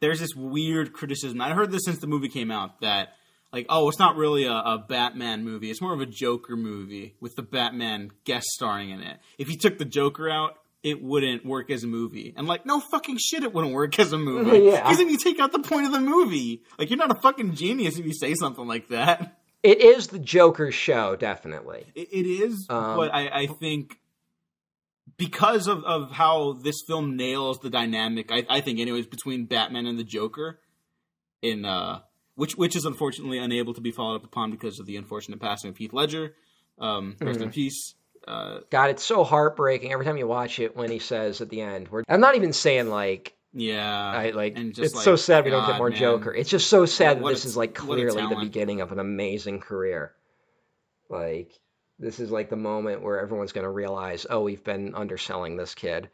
[0.00, 1.40] there's this weird criticism.
[1.40, 3.14] I heard this since the movie came out that
[3.54, 5.70] like, oh, it's not really a, a Batman movie.
[5.70, 9.18] It's more of a Joker movie with the Batman guest starring in it.
[9.38, 12.34] If you took the Joker out, it wouldn't work as a movie.
[12.36, 14.58] And like, no fucking shit, it wouldn't work as a movie.
[14.58, 14.82] Yeah.
[14.82, 16.62] Because then you take out the point of the movie.
[16.78, 19.38] Like, you're not a fucking genius if you say something like that.
[19.62, 21.86] It is the Joker's show, definitely.
[21.94, 23.96] It, it is, Um, but I, I think
[25.16, 29.86] because of, of how this film nails the dynamic, I, I think, anyways, between Batman
[29.86, 30.58] and the Joker
[31.42, 32.00] in uh,
[32.34, 35.70] which which is unfortunately unable to be followed up upon because of the unfortunate passing
[35.70, 36.34] of Heath Ledger.
[36.78, 37.94] Um, rest in peace.
[38.26, 41.60] Uh, God, it's so heartbreaking every time you watch it when he says at the
[41.60, 45.20] end, we're, I'm not even saying like, yeah, I like, and it's just so like,
[45.20, 45.98] sad we don't get more man.
[45.98, 46.34] Joker.
[46.34, 49.60] It's just so sad that this a- is like clearly the beginning of an amazing
[49.60, 50.14] career.
[51.10, 51.52] Like,
[51.98, 55.74] this is like the moment where everyone's going to realize, oh, we've been underselling this
[55.74, 56.08] kid.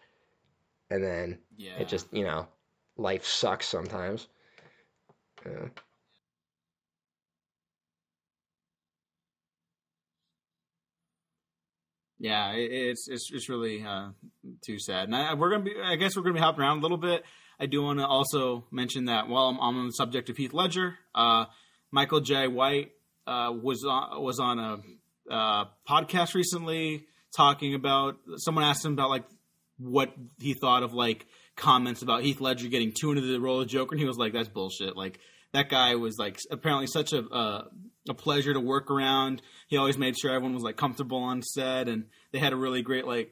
[0.90, 2.48] And then Yeah, it just, you know,
[2.96, 4.26] life sucks sometimes.
[5.46, 5.68] Yeah.
[12.18, 14.08] Yeah, it, it's it's it's really uh,
[14.64, 15.04] too sad.
[15.04, 17.24] And I, we're gonna be, I guess we're gonna be hopping around a little bit.
[17.60, 20.52] I do want to also mention that while I'm, I'm on the subject of Heath
[20.52, 21.46] Ledger, uh,
[21.90, 22.92] Michael Jai White
[23.26, 27.06] uh, was on was on a uh, podcast recently
[27.36, 28.16] talking about.
[28.36, 29.24] Someone asked him about like
[29.78, 33.68] what he thought of like comments about Heath Ledger getting too into the role of
[33.68, 35.18] Joker, and he was like, "That's bullshit." Like
[35.52, 37.64] that guy was like apparently such a uh,
[38.08, 39.42] a pleasure to work around.
[39.68, 42.82] He always made sure everyone was like comfortable on set, and they had a really
[42.82, 43.30] great like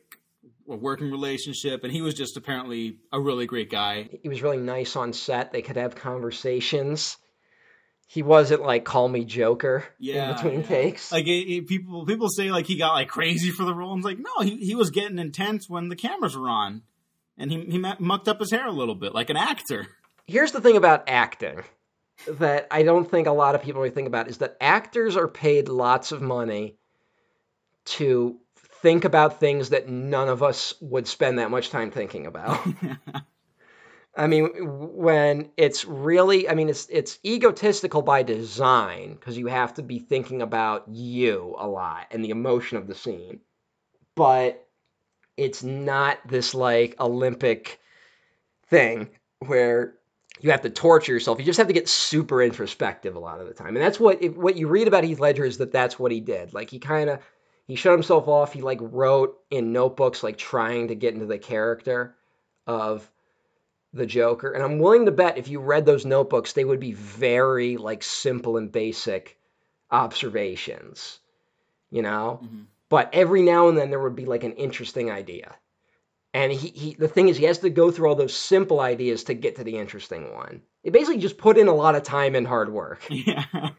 [0.66, 1.84] working relationship.
[1.84, 4.08] And he was just apparently a really great guy.
[4.22, 5.52] He was really nice on set.
[5.52, 7.16] They could have conversations.
[8.08, 10.66] He wasn't like, call me Joker Yeah, in between yeah.
[10.66, 11.10] takes.
[11.10, 13.92] Like it, it- people people say like he got like crazy for the role.
[13.92, 16.82] I'm like, no, he he was getting intense when the cameras were on,
[17.36, 19.86] and he he mucked up his hair a little bit like an actor.
[20.28, 21.62] Here's the thing about acting
[22.26, 25.28] that I don't think a lot of people really think about is that actors are
[25.28, 26.76] paid lots of money
[27.84, 28.38] to
[28.82, 32.66] think about things that none of us would spend that much time thinking about.
[34.16, 34.48] I mean,
[34.94, 39.98] when it's really, I mean, it's it's egotistical by design because you have to be
[39.98, 43.40] thinking about you a lot and the emotion of the scene,
[44.14, 44.66] but
[45.36, 47.78] it's not this like Olympic
[48.68, 49.10] thing
[49.40, 49.95] where
[50.41, 51.39] you have to torture yourself.
[51.39, 54.22] You just have to get super introspective a lot of the time, and that's what
[54.22, 56.53] if, what you read about Heath Ledger is that that's what he did.
[56.53, 57.20] Like he kind of
[57.66, 58.53] he shut himself off.
[58.53, 62.14] He like wrote in notebooks, like trying to get into the character
[62.66, 63.11] of
[63.93, 64.53] the Joker.
[64.53, 68.03] And I'm willing to bet if you read those notebooks, they would be very like
[68.03, 69.39] simple and basic
[69.91, 71.18] observations,
[71.91, 72.41] you know.
[72.45, 72.62] Mm-hmm.
[72.89, 75.57] But every now and then there would be like an interesting idea.
[76.37, 79.24] And he, he the thing is he has to go through all those simple ideas
[79.24, 80.61] to get to the interesting one.
[80.82, 83.07] He basically just put in a lot of time and hard work.
[83.11, 83.70] yeah,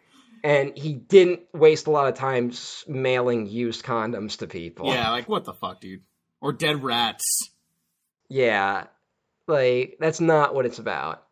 [0.43, 2.51] And he didn't waste a lot of time
[2.87, 4.87] mailing used condoms to people.
[4.87, 6.01] yeah, like what the fuck, dude?
[6.41, 7.51] Or dead rats.
[8.27, 8.85] Yeah.
[9.45, 11.23] Like that's not what it's about.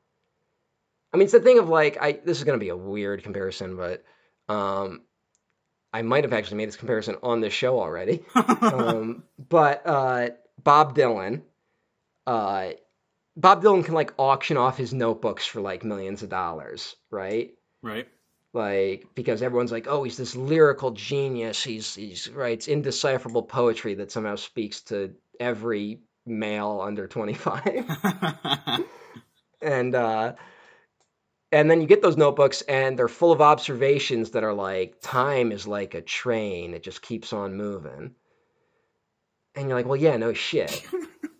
[1.11, 3.23] I mean, it's the thing of like I this is going to be a weird
[3.23, 4.03] comparison, but
[4.47, 5.01] um
[5.91, 8.23] I might have actually made this comparison on this show already.
[8.35, 10.29] um but uh
[10.65, 11.43] Bob Dylan
[12.27, 12.71] uh
[13.37, 17.53] Bob Dylan can like auction off his notebooks for like millions of dollars, right?
[17.81, 18.07] right.
[18.53, 21.63] like because everyone's like, oh, he's this lyrical genius.
[21.63, 27.85] He's he's writes indecipherable poetry that somehow speaks to every male under twenty five,
[29.61, 30.33] and uh,
[31.51, 35.51] and then you get those notebooks and they're full of observations that are like time
[35.51, 38.15] is like a train; it just keeps on moving,
[39.55, 40.85] and you're like, well, yeah, no shit.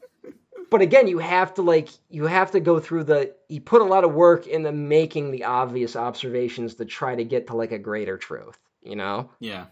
[0.70, 3.86] but again, you have to like you have to go through the he put a
[3.86, 7.80] lot of work into making the obvious observations to try to get to like a
[7.80, 9.30] greater truth, you know?
[9.40, 9.66] yeah,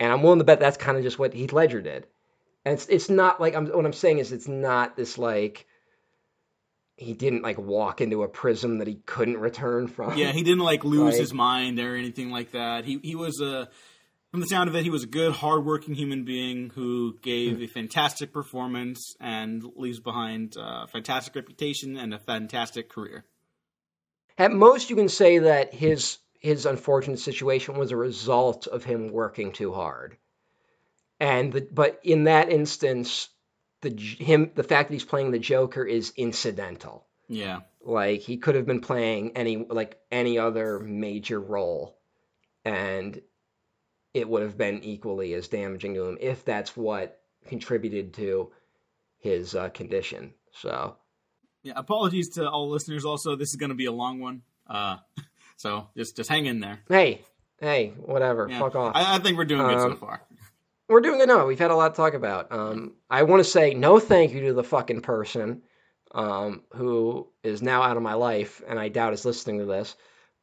[0.00, 2.06] And I'm willing to bet that's kind of just what Heath Ledger did.
[2.64, 5.66] And it's it's not like I'm what I'm saying is it's not this like
[6.96, 10.16] he didn't like walk into a prism that he couldn't return from.
[10.18, 10.32] yeah.
[10.32, 12.84] He didn't like lose Like- his mind or anything like that.
[12.84, 13.68] He he was a
[14.30, 17.66] from the sound of it, he was a good, hardworking human being who gave a
[17.66, 23.24] fantastic performance and leaves behind a fantastic reputation and a fantastic career.
[24.36, 29.10] At most, you can say that his his unfortunate situation was a result of him
[29.10, 30.16] working too hard,
[31.18, 33.28] and the, but in that instance,
[33.80, 37.06] the him the fact that he's playing the Joker is incidental.
[37.28, 41.98] Yeah, Like he could have been playing any like any other major role,
[42.64, 43.20] and
[44.14, 48.50] it would have been equally as damaging to him if that's what contributed to
[49.18, 50.32] his uh, condition.
[50.52, 50.96] So
[51.62, 51.74] yeah.
[51.76, 53.04] Apologies to all listeners.
[53.04, 54.96] Also, this is going to be a long one, uh,
[55.56, 56.80] so just just hang in there.
[56.88, 57.22] hey,
[57.60, 58.58] hey, whatever, Yeah.
[58.60, 58.92] fuck off.
[58.94, 60.22] I, I think we're doing good so Um, far.
[60.88, 62.50] We're doing good No, We've had a lot to talk about.
[62.50, 65.62] Um, I want to say no thank you to the fucking person
[66.12, 69.94] um, who is now out of my life, and I doubt is listening to this,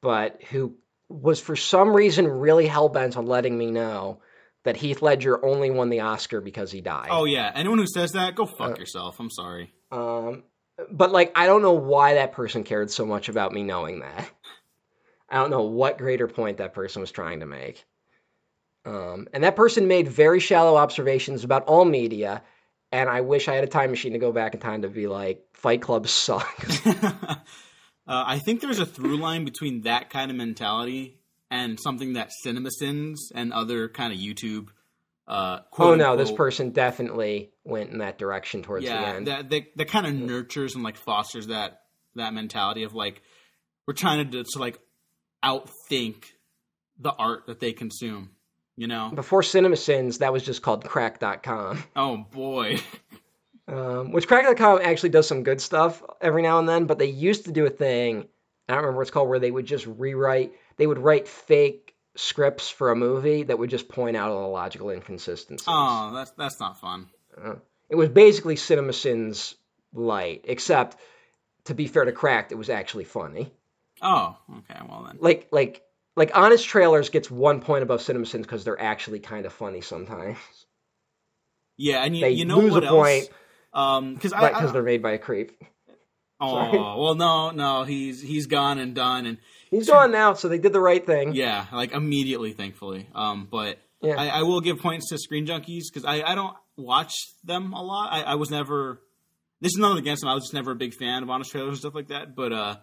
[0.02, 0.76] but who
[1.10, 4.20] was for some reason really hell bent on letting me know
[4.64, 7.08] that Heath Ledger only won the Oscar because he died.
[7.12, 9.20] Oh yeah, anyone who says that, go fuck yourself.
[9.20, 9.72] I'm sorry.
[9.92, 10.44] Um,
[10.92, 14.30] but like, I don't know why that person cared so much about me knowing that.
[15.30, 17.86] I don't know what greater point that person was trying to make.
[18.86, 22.44] Um, and that person made very shallow observations about all media.
[22.92, 25.08] And I wish I had a time machine to go back in time to be
[25.08, 26.82] like, Fight Club sucks.
[28.08, 31.18] uh, I think there's a through line between that kind of mentality
[31.50, 34.68] and something that CinemaSins and other kind of YouTube.
[35.28, 39.28] Uh, oh no, this person definitely went in that direction towards yeah, the end.
[39.28, 41.82] that that, that kind of nurtures and like fosters that
[42.16, 43.22] that mentality of like
[43.88, 44.80] we're trying to, to like
[45.44, 46.26] outthink
[47.00, 48.32] the art that they consume.
[48.78, 51.84] You know, Before CinemaSins, that was just called Cracked.com.
[51.96, 52.82] oh boy,
[53.68, 57.46] Um, which Cracked.com actually does some good stuff every now and then, but they used
[57.46, 58.28] to do a thing,
[58.70, 61.96] I don't remember what it's called, where they would just rewrite, they would write fake
[62.16, 65.66] scripts for a movie that would just point out all the logical inconsistencies.
[65.68, 67.08] oh that's that's not fun.
[67.90, 69.56] It was basically CinemaSins
[69.94, 70.98] light, except
[71.66, 73.52] to be fair to Cracked, it was actually funny.
[74.02, 75.18] Oh, okay, well then.
[75.20, 75.82] Like, like,
[76.16, 80.38] like Honest Trailers gets one point above CinemaSins because they're actually kind of funny sometimes.
[81.78, 82.96] Yeah, and you, They you know lose what a else?
[82.96, 83.30] point,
[83.76, 85.52] Um, because I, but because they're made by a creep.
[86.42, 89.38] oh well, no, no, he's he's gone and done, and
[89.72, 91.34] He's gone now, so they did the right thing.
[91.34, 93.08] yeah, like immediately, thankfully.
[93.14, 94.16] Um, but Yeah.
[94.18, 97.14] I, I will give points to Screen Junkies because I, I don't watch
[97.44, 98.10] them a lot.
[98.14, 99.02] I, I was never.
[99.62, 100.30] This is nothing against them.
[100.30, 102.36] I was just never a big fan of honest trailers and stuff like that.
[102.36, 102.76] But uh,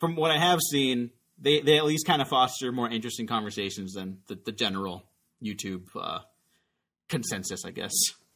[0.00, 3.92] from what I have seen, they they at least kind of foster more interesting conversations
[3.92, 5.04] than the, the general
[5.42, 6.20] YouTube uh,
[7.08, 7.92] consensus, I guess.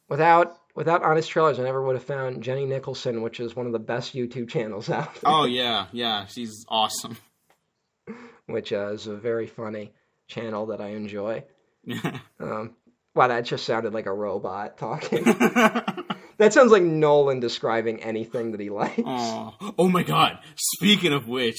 [0.08, 3.72] Without without honest trailers, I never would have found Jenny Nicholson, which is one of
[3.72, 5.22] the best YouTube channels out there.
[5.26, 7.18] Oh yeah, yeah, she's awesome.
[8.46, 9.92] Which uh, is a very funny
[10.26, 11.44] channel that I enjoy.
[12.40, 12.76] Um,
[13.14, 15.24] wow, that just sounded like a robot talking.
[15.24, 19.02] that sounds like Nolan describing anything that he likes.
[19.04, 20.38] oh, oh my god!
[20.54, 21.58] Speaking of which,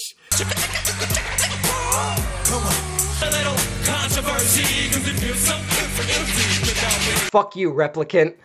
[7.29, 8.35] Fuck you, replicant.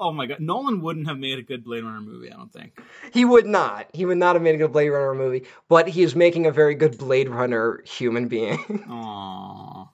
[0.00, 2.30] Oh my god, Nolan wouldn't have made a good Blade Runner movie.
[2.32, 2.80] I don't think.
[3.12, 3.88] He would not.
[3.92, 6.52] He would not have made a good Blade Runner movie, but he is making a
[6.52, 9.88] very good Blade Runner human being, Aww.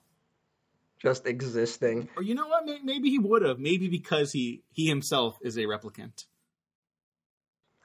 [0.99, 2.09] just existing.
[2.15, 2.65] Or you know what?
[2.83, 3.59] Maybe he would have.
[3.59, 6.25] Maybe because he he himself is a replicant.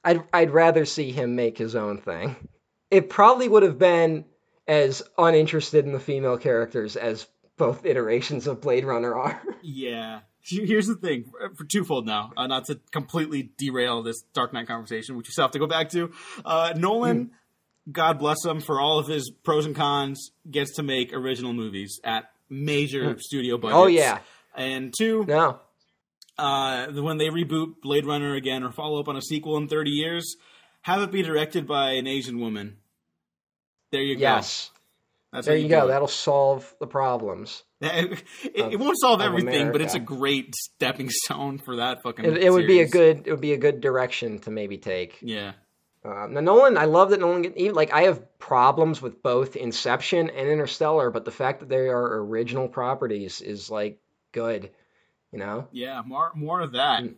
[0.04, 2.36] I'd I'd rather see him make his own thing.
[2.90, 4.24] It probably would have been
[4.66, 9.40] as uninterested in the female characters as both iterations of Blade Runner are.
[9.62, 10.20] Yeah.
[10.42, 14.66] Here- Here's the thing, for- twofold now, uh, not to completely derail this Dark Knight
[14.66, 16.12] conversation, which we still have to go back to.
[16.44, 17.30] Uh, Nolan,
[17.90, 22.00] God bless him for all of his pros and cons, gets to make original movies
[22.04, 23.76] at major studio budgets.
[23.76, 24.18] Oh yeah,
[24.54, 25.60] And two, no,
[26.38, 29.90] uh, when they reboot Blade Runner again or follow up on a sequel in 30
[29.90, 30.36] years,
[30.82, 32.78] have it be directed by an Asian woman.
[33.92, 34.20] There you go.
[34.20, 34.70] yes,
[35.32, 35.84] That's there you go.
[35.84, 35.88] it.
[35.88, 37.62] That'll solve the problems.
[37.82, 42.24] it, it won't solve everything, but it's a great stepping stone for that fucking.
[42.24, 45.18] It, it would be a good it would be a good direction to maybe take.
[45.22, 45.52] Yeah.
[46.04, 47.44] Uh, now Nolan, I love that Nolan.
[47.58, 51.88] Even, like I have problems with both Inception and Interstellar, but the fact that they
[51.88, 53.98] are original properties is like
[54.32, 54.70] good.
[55.32, 57.04] You know, Yeah, more more of that.
[57.04, 57.14] Mm.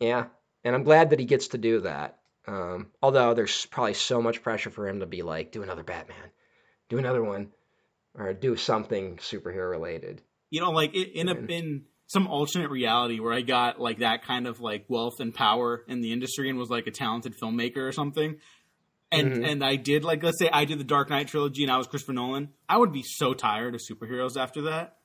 [0.00, 0.24] yeah,
[0.64, 2.18] and I'm glad that he gets to do that.
[2.46, 6.30] Um, although there's probably so much pressure for him to be like, do another Batman,
[6.88, 7.52] do another one,
[8.16, 10.22] or do something superhero related.
[10.50, 14.24] You know, like i- in a in some alternate reality where I got like that
[14.24, 17.78] kind of like wealth and power in the industry and was like a talented filmmaker
[17.78, 18.36] or something.
[19.10, 19.44] And Mm-hmm.
[19.44, 21.86] and I did like let's say I did the Dark Knight trilogy and I was
[21.86, 22.50] Christopher Nolan.
[22.68, 24.96] I would be so tired of superheroes after that.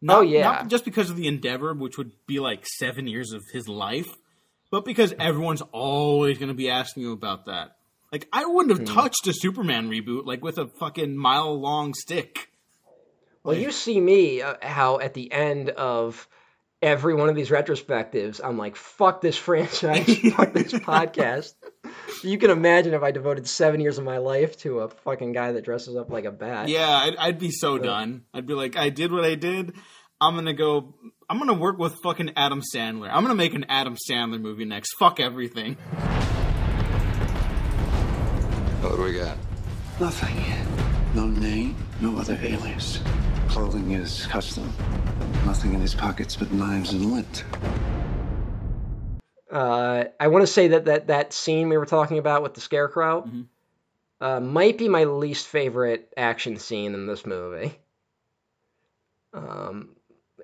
[0.00, 0.42] Not, Oh, yeah.
[0.42, 4.06] not just because of the endeavor, which would be like seven years of his life,
[4.70, 7.76] but because everyone's always going to be asking you about that.
[8.12, 12.50] Like I wouldn't have touched a Superman reboot like with a fucking mile long stick.
[13.48, 16.28] Well, you see me uh, how at the end of
[16.82, 21.54] every one of these retrospectives, I'm like, fuck this franchise, fuck this podcast.
[22.22, 25.52] You can imagine if I devoted seven years of my life to a fucking guy
[25.52, 26.68] that dresses up like a bat.
[26.68, 28.24] Yeah, I'd, I'd be so done.
[28.34, 29.72] I'd be like, I did what I did.
[30.20, 30.94] I'm gonna go.
[31.30, 33.08] I'm gonna work with fucking Adam Sandler.
[33.10, 34.92] I'm gonna make an Adam Sandler movie next.
[34.98, 35.76] Fuck everything.
[38.82, 39.38] What do we got?
[39.98, 40.36] Nothing.
[41.14, 43.00] No name, no other alias.
[43.48, 44.72] Clothing is custom.
[45.46, 47.44] Nothing in his pockets but knives and lint.
[49.50, 52.60] Uh, I want to say that, that that scene we were talking about with the
[52.60, 53.46] scarecrow Mhm.
[54.20, 57.78] uh, might be my least favorite action scene in this movie.
[59.32, 59.96] Um,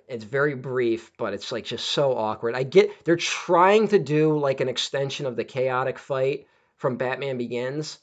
[0.08, 2.54] it's very brief, but it's like just so awkward.
[2.54, 6.46] I get they're trying to do like an extension of the chaotic fight
[6.76, 7.98] from Batman Begins,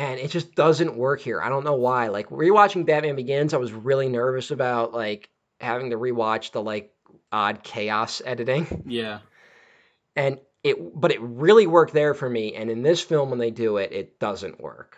[0.00, 1.42] and it just doesn't work here.
[1.42, 2.08] I don't know why.
[2.08, 5.28] Like rewatching Batman Begins, I was really nervous about like
[5.60, 6.94] having to rewatch the like
[7.30, 8.84] odd chaos editing.
[8.86, 9.18] Yeah.
[10.16, 13.50] And it but it really worked there for me and in this film when they
[13.50, 14.96] do it it doesn't work.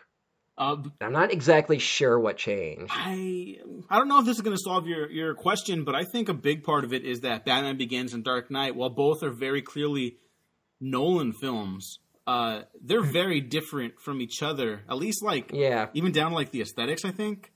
[0.56, 2.92] Uh, I'm not exactly sure what changed.
[2.94, 3.58] I
[3.90, 6.28] I don't know if this is going to solve your your question, but I think
[6.28, 9.30] a big part of it is that Batman Begins and Dark Knight, while both are
[9.30, 10.18] very clearly
[10.80, 11.98] Nolan films,
[12.32, 14.70] uh, they're very different from each other.
[14.88, 15.88] At least like Yeah.
[15.94, 17.04] even down like the aesthetics.
[17.04, 17.52] I think,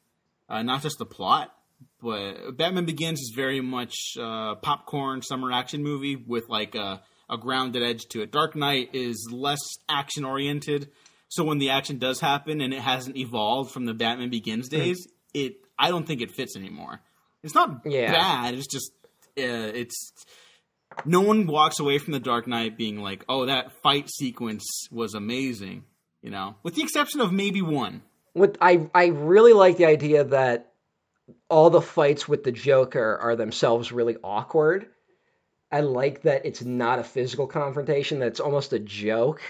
[0.49, 1.53] uh, not just the plot.
[2.01, 7.37] But Batman Begins is very much uh, popcorn summer action movie with like a, a
[7.39, 8.31] grounded edge to it.
[8.33, 10.91] Dark Knight is less action oriented,
[11.29, 14.99] so when the action does happen and it hasn't evolved from the Batman Begins days,
[15.35, 17.01] it I don't think it fits anymore.
[17.43, 18.13] It's not Yeah.
[18.13, 18.55] bad.
[18.55, 18.91] It's just
[19.39, 19.97] uh, it's
[21.05, 25.15] no one walks away from the Dark Knight being like, "Oh, that fight sequence was
[25.15, 25.85] amazing,"
[26.23, 28.03] you know, with the exception of maybe one.
[28.33, 30.73] What I I really like the idea that
[31.49, 34.87] all the fights with the Joker are themselves really awkward.
[35.71, 39.41] I like that it's not a physical confrontation, that it's almost a joke.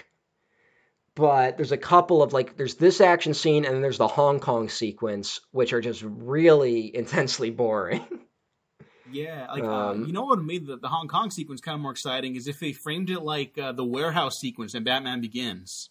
[1.15, 4.39] But there's a couple of like there's this action scene and then there's the Hong
[4.39, 8.05] Kong sequence, which are just really intensely boring.
[9.11, 11.81] Yeah, like uh, Um, you know what made the, the Hong Kong sequence kind of
[11.81, 15.89] more exciting is if they framed it like uh, the warehouse sequence in Batman Begins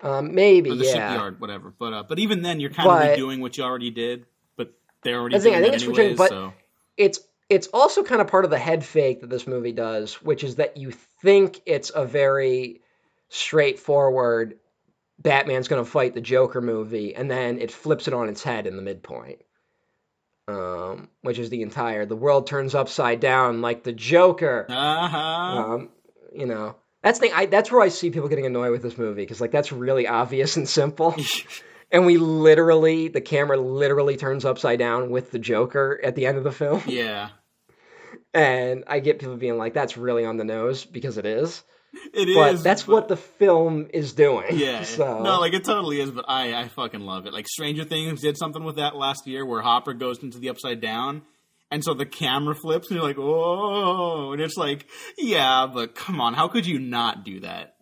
[0.00, 0.92] Um, maybe, or the yeah.
[1.12, 1.72] shipyard, whatever.
[1.78, 4.72] But uh, but even then, you're kind of But- redoing what you already did, but
[5.02, 6.18] they're already I think- I think it it's anyways.
[6.18, 6.52] but- so
[6.96, 10.42] it's it's also kind of part of the head fake that this movie does, which
[10.44, 12.80] is that you think it's a very
[13.28, 14.58] straightforward
[15.18, 18.66] Batman's going to fight the Joker movie, and then it flips it on its head
[18.66, 19.40] in the midpoint.
[20.46, 24.66] Um, which is the entire the world turns upside down like the Joker.
[24.68, 25.18] uh-huh.
[25.18, 25.88] Um,
[26.34, 27.34] you know, that's the thing.
[27.34, 30.06] I that's where I see people getting annoyed with this movie because like that's really
[30.06, 31.16] obvious and simple.
[31.90, 36.36] and we literally, the camera literally turns upside down with the Joker at the end
[36.36, 36.82] of the film.
[36.86, 37.30] yeah,
[38.34, 41.62] And I get people being like, "That's really on the nose," because it is.
[42.12, 42.34] it is.
[42.36, 44.58] but that's what the film is doing.
[44.58, 46.10] Yeah, So no, like it totally is.
[46.10, 47.32] But I I fucking love it.
[47.32, 50.80] Like Stranger Things did something with that last year where Hopper goes into the upside
[50.80, 51.22] down.
[51.70, 54.86] And so the camera flips, and you're like, "Oh!" And it's like,
[55.18, 57.74] "Yeah, but come on, how could you not do that?"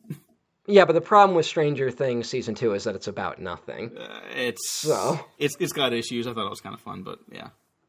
[0.67, 3.97] yeah, but the problem with Stranger Things season two is that it's about nothing.
[3.99, 5.21] Uh, it's So?
[5.37, 6.27] it's it's got issues.
[6.27, 7.49] I thought it was kind of fun, but yeah,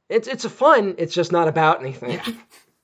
[0.09, 0.95] It's it's a fun.
[0.97, 2.19] It's just not about anything.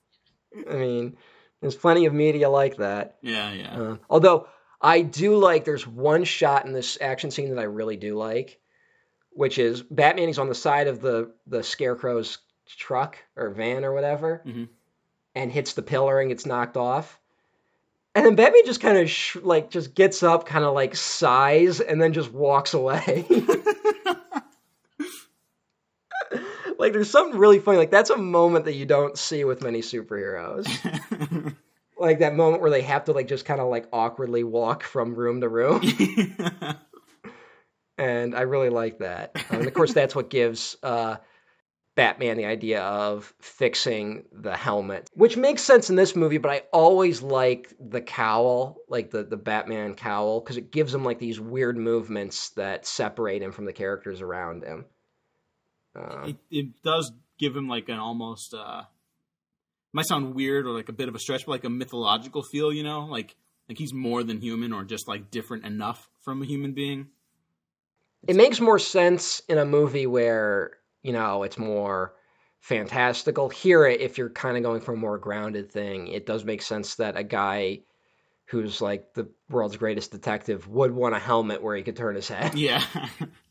[0.70, 1.16] I mean,
[1.60, 3.16] there's plenty of media like that.
[3.22, 3.80] yeah, yeah.
[3.80, 4.46] Uh, although
[4.80, 8.58] I do like, there's one shot in this action scene that I really do like,
[9.30, 13.92] which is Batman is on the side of the the Scarecrow's truck or van or
[13.92, 14.68] whatever, Mhm.
[15.34, 17.18] and hits the pillar and gets knocked off.
[18.14, 21.80] And then Batman just kind of sh- like just gets up, kind of like sighs,
[21.80, 23.24] and then just walks away.
[26.80, 27.78] like there's something really funny.
[27.78, 30.66] Like that's a moment that you don't see with many superheroes.
[32.00, 35.14] Like that moment where they have to like just kind of like awkwardly walk from
[35.14, 35.82] room to room.
[37.98, 39.44] And i really like that.
[39.50, 41.16] And of course that's what gives uh
[41.96, 46.62] batman the idea of fixing the helmet which makes sense in this movie but i
[46.72, 51.40] always like the cowl like the the batman cowl because it gives him like these
[51.40, 54.86] weird movements that separate him from the characters around him
[55.96, 58.82] um, it, it does give him like an almost uh
[59.92, 62.72] might sound weird or like a bit of a stretch, but like a mythological feel,
[62.72, 63.34] you know, like
[63.68, 67.08] like he's more than human or just like different enough from a human being.
[68.28, 70.72] it makes more sense in a movie where
[71.02, 72.14] you know it's more
[72.60, 76.60] fantastical here if you're kind of going for a more grounded thing it does make
[76.60, 77.80] sense that a guy
[78.46, 82.28] who's like the world's greatest detective would want a helmet where he could turn his
[82.28, 82.84] head Yeah.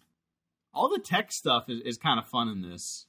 [0.73, 3.05] All the tech stuff is, is kind of fun in this.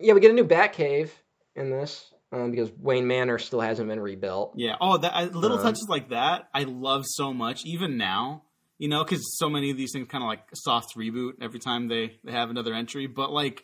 [0.00, 1.10] yeah we get a new batcave
[1.54, 4.76] in this um, because wayne manor still hasn't been rebuilt Yeah.
[4.80, 8.44] Oh, that I, little Um, touches like that I love so much, even now.
[8.78, 11.86] You know, because so many of these things kind of like soft reboot every time
[11.86, 13.06] they they have another entry.
[13.06, 13.62] But like,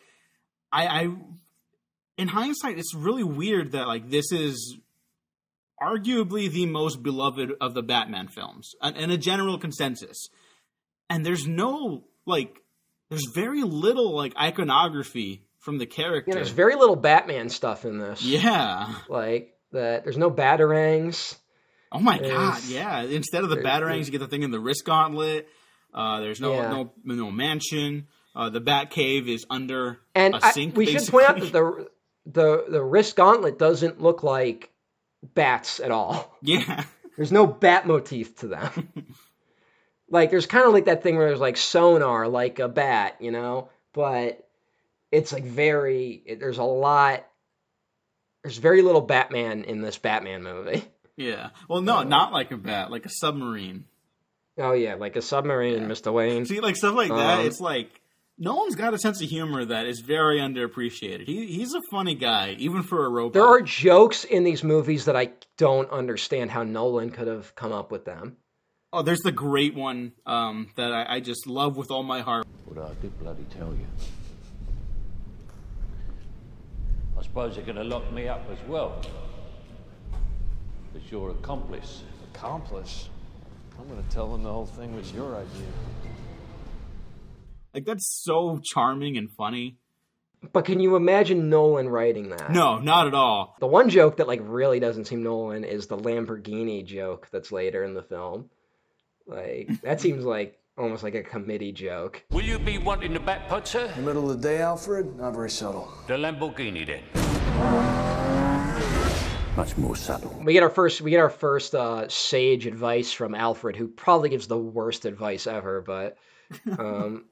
[0.71, 1.09] I, I,
[2.17, 4.77] in hindsight, it's really weird that like this is
[5.81, 10.29] arguably the most beloved of the Batman films, and, and a general consensus.
[11.09, 12.61] And there's no like,
[13.09, 16.31] there's very little like iconography from the character.
[16.31, 18.93] know, there's very little batman stuff in this yeah.
[19.09, 21.35] like that there's no batarangs
[21.91, 23.01] Oh my There's- god, yeah.
[23.01, 25.47] Instead of the batarangs, you get the thing in the wrist gauntlet.
[25.91, 26.69] Uh, there's no Yeah.
[26.69, 28.05] no no mansion.
[28.35, 30.77] Uh, the bat cave is under And a I- sink.
[30.77, 31.89] we should point out that the
[32.27, 34.69] the the wrist gauntlet doesn't look like
[35.23, 36.37] bats at all.
[36.43, 36.83] yeah,
[37.17, 38.89] There's no bat motif to them.
[40.09, 43.31] Like there's kind of like that thing where there's like sonar, like a bat, you
[43.31, 44.47] know, but
[45.11, 46.21] it's like very.
[46.25, 47.25] It, there's a lot.
[48.43, 50.83] There's very little Batman in this Batman movie.
[51.17, 51.49] Yeah.
[51.67, 53.83] Well, no, not like a bat, like a submarine.
[54.57, 56.13] Oh yeah, like a submarine, Mr.
[56.13, 56.45] Wayne.
[56.45, 57.39] See, like stuff like that.
[57.39, 58.01] Um, it's like
[58.37, 61.25] Nolan's got a sense of humor that is very underappreciated.
[61.25, 63.33] He he's a funny guy, even for a robot.
[63.33, 67.73] There are jokes in these movies that I don't understand how Nolan could have come
[67.73, 68.37] up with them.
[68.91, 72.47] Oh, there's the great one um, that I, I just love with all my heart.
[72.65, 73.85] What I did bloody tell you.
[77.17, 78.99] I suppose you're going to lock me up as well.
[80.95, 82.01] As your accomplice.
[82.33, 83.09] Accomplice.
[83.79, 85.67] I'm gonna tell them the whole thing was your idea.
[87.73, 89.77] Like that's so charming and funny.
[90.51, 92.51] But can you imagine Nolan writing that?
[92.51, 93.55] No, not at all.
[93.59, 97.83] The one joke that like really doesn't seem Nolan is the Lamborghini joke that's later
[97.83, 98.49] in the film.
[99.29, 102.23] Like that seems like almost like a committee joke.
[102.31, 103.85] Will you be wanting the Batpod, sir?
[103.85, 105.17] In the middle of the day, Alfred?
[105.17, 105.93] Not very subtle.
[106.07, 107.03] The Lamborghini then.
[109.55, 110.41] Much more subtle.
[110.43, 114.29] We get our first we get our first uh, sage advice from Alfred, who probably
[114.29, 116.17] gives the worst advice ever, but
[116.79, 117.25] um,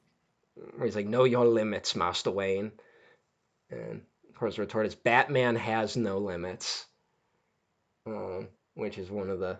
[0.76, 2.70] where he's like, "Know your limits, Master Wayne."
[3.70, 6.86] And of course, the retort is, "Batman has no limits,"
[8.06, 9.58] um, which is one of the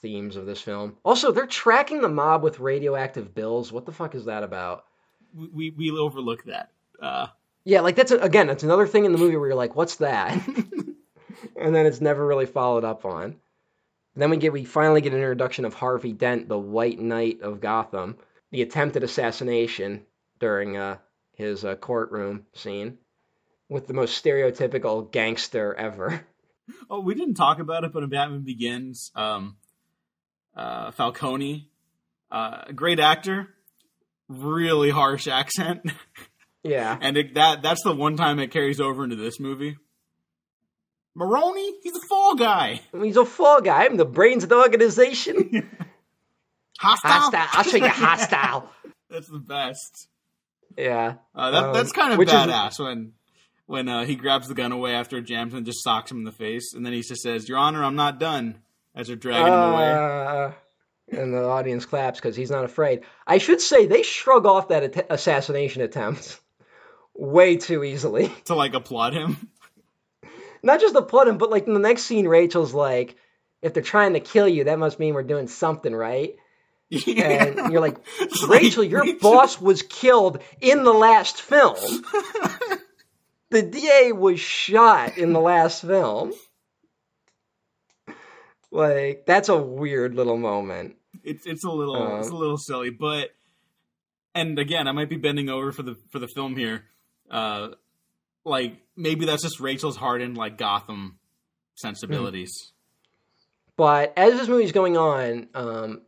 [0.00, 0.96] themes of this film.
[1.04, 3.72] Also, they're tracking the mob with radioactive bills.
[3.72, 4.84] What the fuck is that about?
[5.34, 6.70] We we, overlook that.
[7.00, 7.28] Uh,
[7.64, 9.96] Yeah, like that's a, again, that's another thing in the movie where you're like, "What's
[9.96, 10.34] that?"
[11.56, 13.36] and then it's never really followed up on.
[14.14, 17.60] Then we get we finally get an introduction of Harvey Dent, the White Knight of
[17.60, 18.18] Gotham,
[18.50, 20.04] the attempted assassination
[20.38, 20.98] during uh,
[21.32, 22.98] his uh, courtroom scene
[23.68, 26.26] with the most stereotypical gangster ever.
[26.90, 29.56] oh, we didn't talk about it, but in Batman Begins, um,
[30.56, 31.68] uh, Falcone,
[32.30, 33.48] uh, great actor,
[34.28, 35.82] really harsh accent,
[36.64, 39.76] Yeah, and it, that that's the one time it carries over into this movie.
[41.14, 42.80] Maroni, he's a fall guy.
[43.02, 43.84] he's a fall guy.
[43.84, 45.68] I'm the brains of the organization.
[46.80, 47.10] Hostile.
[47.12, 47.48] hostile.
[47.52, 48.70] I'll show you hostile.
[49.10, 50.08] That's the best.
[50.76, 53.12] Yeah, Uh, that, Um, that's kind of which is- badass when
[53.66, 56.24] when uh, he grabs the gun away after it jams and just socks him in
[56.24, 58.60] the face, and then he just says, "Your Honor, I'm not done."
[58.94, 59.92] As they're dragging him away.
[59.92, 60.50] Uh,
[61.10, 63.02] and the audience claps because he's not afraid.
[63.26, 66.38] I should say they shrug off that att- assassination attempt
[67.14, 68.32] way too easily.
[68.46, 69.48] to like applaud him.
[70.62, 73.16] Not just applaud him, but like in the next scene, Rachel's like,
[73.62, 76.34] "If they're trying to kill you, that must mean we're doing something right."
[77.06, 77.44] Yeah.
[77.44, 81.74] And you're like, like, Rachel, your Rachel- boss was killed in the last film.
[83.50, 86.32] the DA was shot in the last film.
[88.72, 90.96] Like that's a weird little moment.
[91.22, 93.30] It's it's a little Uh, it's a little silly, but
[94.34, 96.84] and again, I might be bending over for the for the film here.
[97.30, 97.68] Uh,
[98.46, 101.18] like maybe that's just Rachel's hardened like Gotham
[101.74, 102.72] sensibilities.
[103.76, 106.02] But as this movie's going on, um,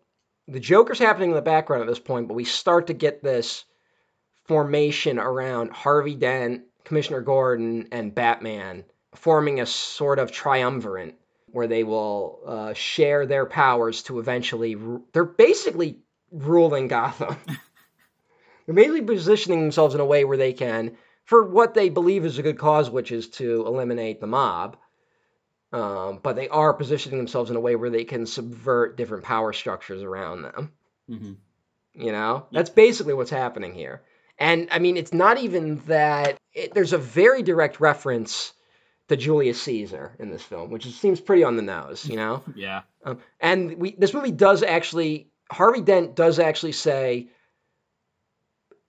[0.48, 3.64] the Joker's happening in the background at this point, but we start to get this
[4.46, 8.84] formation around Harvey Dent, Commissioner Gordon, and Batman
[9.14, 11.18] forming a sort of triumvirate
[11.54, 14.74] where they will uh, share their powers to eventually.
[14.74, 16.00] Ru- they're basically
[16.32, 17.36] ruling Gotham.
[18.66, 22.38] they're basically positioning themselves in a way where they can, for what they believe is
[22.38, 24.76] a good cause, which is to eliminate the mob.
[25.72, 29.52] Um, but they are positioning themselves in a way where they can subvert different power
[29.52, 30.72] structures around them.
[31.08, 31.36] Mhm.
[31.94, 34.02] You know, that's basically what's happening here.
[34.40, 36.36] And I mean, it's not even that.
[36.52, 38.53] It, there's a very direct reference
[39.08, 42.06] to Julius Caesar in this film, which seems pretty on the nose.
[42.06, 47.28] You know, Yeah, um, and we this movie does actually Harvey Dent does actually say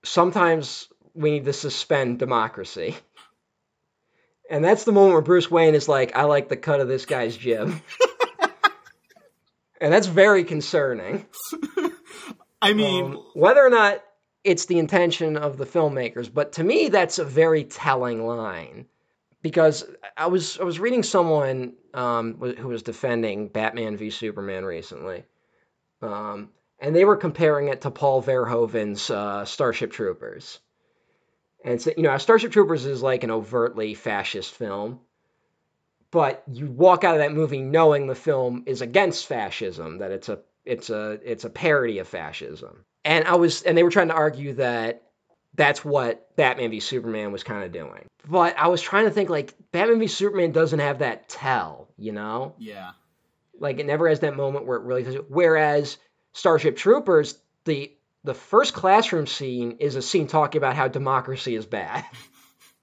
[0.03, 2.95] sometimes we need to suspend democracy.
[4.47, 7.07] And that's the moment where Bruce Wayne is like, I like the cut of this
[7.07, 7.81] guy's jib.
[9.81, 11.25] and that's very concerning.
[12.61, 14.03] I mean, Um, whether or not
[14.43, 18.85] it's the intention of the filmmakers, but to me that's a very telling line
[19.45, 19.85] because
[20.17, 25.23] I was I was reading someone um, who was defending Batman v Superman recently,
[26.01, 26.49] um,
[26.79, 30.61] and they were comparing it to Paul Verhoeven's uh, Starship Troopers,
[31.63, 35.01] and so you know Starship Troopers is like an overtly fascist film.
[36.09, 40.27] But you walk out of that movie knowing the film is against fascism, that it's
[40.27, 42.83] a it's a it's a parody of fascism.
[43.03, 45.03] And I was and they were trying to argue that
[45.55, 48.05] that's what Batman v Superman was kind of doing.
[48.27, 52.11] But I was trying to think like Batman v Superman doesn't have that tell, you
[52.11, 52.55] know?
[52.57, 52.91] yeah,
[53.59, 55.15] Like it never has that moment where it really does.
[55.29, 55.97] Whereas
[56.33, 57.91] Starship Troopers the
[58.23, 62.03] the first classroom scene is a scene talking about how democracy is bad.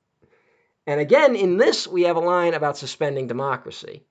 [0.87, 4.05] and again, in this, we have a line about suspending democracy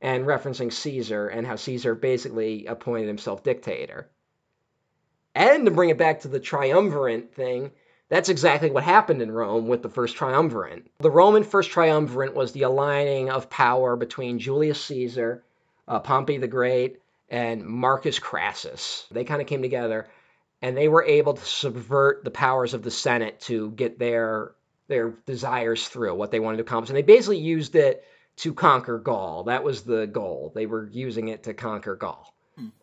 [0.00, 4.08] and referencing Caesar and how Caesar basically appointed himself dictator.
[5.34, 7.72] And to bring it back to the triumvirate thing,
[8.08, 10.86] that's exactly what happened in Rome with the first triumvirate.
[10.98, 15.44] The Roman first triumvirate was the aligning of power between Julius Caesar,
[15.86, 19.06] uh, Pompey the Great, and Marcus Crassus.
[19.10, 20.08] They kind of came together
[20.62, 24.52] and they were able to subvert the powers of the Senate to get their
[24.88, 26.88] their desires through, what they wanted to accomplish.
[26.88, 28.04] And they basically used it
[28.36, 29.44] to conquer Gaul.
[29.44, 30.50] That was the goal.
[30.54, 32.32] They were using it to conquer Gaul,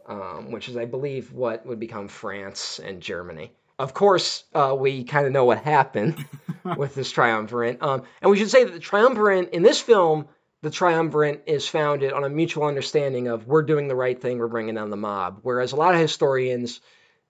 [0.07, 3.51] um, which is, I believe, what would become France and Germany.
[3.77, 6.23] Of course, uh, we kind of know what happened
[6.77, 7.81] with this triumvirate.
[7.81, 10.27] Um, and we should say that the triumvirate in this film,
[10.61, 14.47] the triumvirate is founded on a mutual understanding of we're doing the right thing, we're
[14.47, 15.39] bringing down the mob.
[15.41, 16.79] Whereas a lot of historians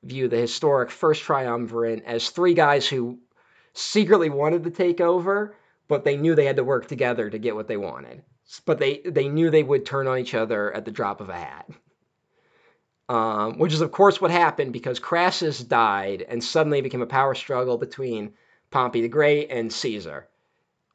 [0.04, 3.18] view the historic first triumvirate as three guys who
[3.74, 5.56] secretly wanted to take over,
[5.88, 8.22] but they knew they had to work together to get what they wanted.
[8.66, 11.34] But they, they knew they would turn on each other at the drop of a
[11.34, 11.68] hat.
[13.08, 17.36] Um, which is, of course, what happened because Crassus died and suddenly became a power
[17.36, 18.34] struggle between
[18.72, 20.28] Pompey the Great and Caesar,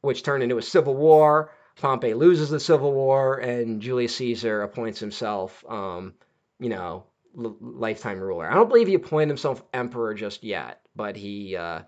[0.00, 1.52] which turned into a civil war.
[1.76, 6.14] Pompey loses the civil war, and Julius Caesar appoints himself, um,
[6.58, 7.04] you know,
[7.38, 8.50] l- lifetime ruler.
[8.50, 11.82] I don't believe he appointed himself emperor just yet, but he uh,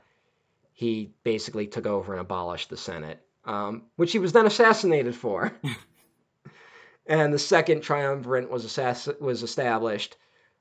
[0.72, 5.52] he basically took over and abolished the Senate, um, which he was then assassinated for.
[7.06, 10.16] and the second triumvirate was assass- was established,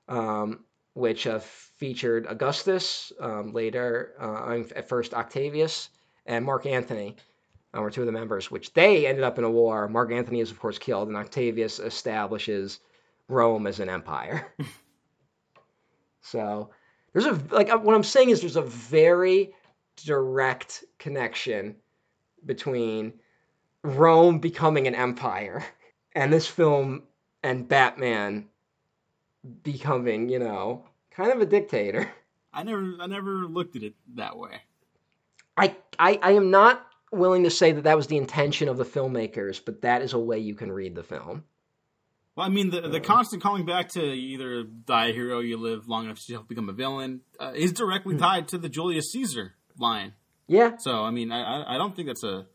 [0.07, 5.89] um, which uh, featured Augustus, um, later uh, at first Octavius,
[6.25, 7.15] and Mark Antony.
[7.73, 9.87] Uh, were two of the members, which they ended up in a war.
[9.87, 12.81] Mark Antony is, of course, killed, and Octavius establishes
[13.29, 14.53] Rome as an empire.
[16.21, 16.69] so
[17.13, 19.53] there's a like uh, what I'm saying is there's a very
[20.05, 21.77] direct connection
[22.45, 23.13] between
[23.83, 25.63] Rome becoming an empire
[26.13, 27.03] and this film
[27.43, 28.47] and Batman
[29.63, 32.11] becoming, you know, kind of a dictator.
[32.53, 34.61] I never, I never looked at it that way.
[35.55, 38.85] I, I, I am not willing to say that that was the intention of the
[38.85, 41.45] filmmakers, but that is a way you can read the film.
[42.35, 45.89] Well, I mean, the the constant calling back to either die a hero, you live
[45.89, 50.13] long enough to become a villain, uh, is directly tied to the Julius Caesar line.
[50.47, 50.77] Yeah.
[50.77, 52.47] So, I mean, I I don't think that's a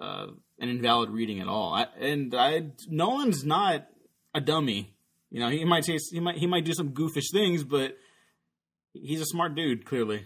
[0.00, 0.26] uh,
[0.58, 1.74] an invalid reading at all.
[1.74, 3.86] I, and I Nolan's not
[4.34, 4.94] a dummy.
[5.30, 7.96] You know, he might say he might he might do some goofish things, but
[8.92, 10.24] he's a smart dude, clearly.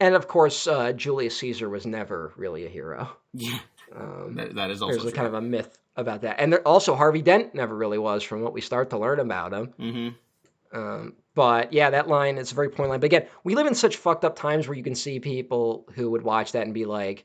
[0.00, 3.08] And of course, uh, Julius Caesar was never really a hero.
[3.32, 3.58] Yeah,
[3.94, 6.40] Um, that, that is also there's kind of a myth about that.
[6.40, 9.52] And there, also, Harvey Dent never really was, from what we start to learn about
[9.52, 9.66] him.
[9.78, 10.08] hmm
[10.76, 13.00] Um, but yeah, that line is a very point line.
[13.00, 16.10] But again, we live in such fucked up times where you can see people who
[16.10, 17.24] would watch that and be like,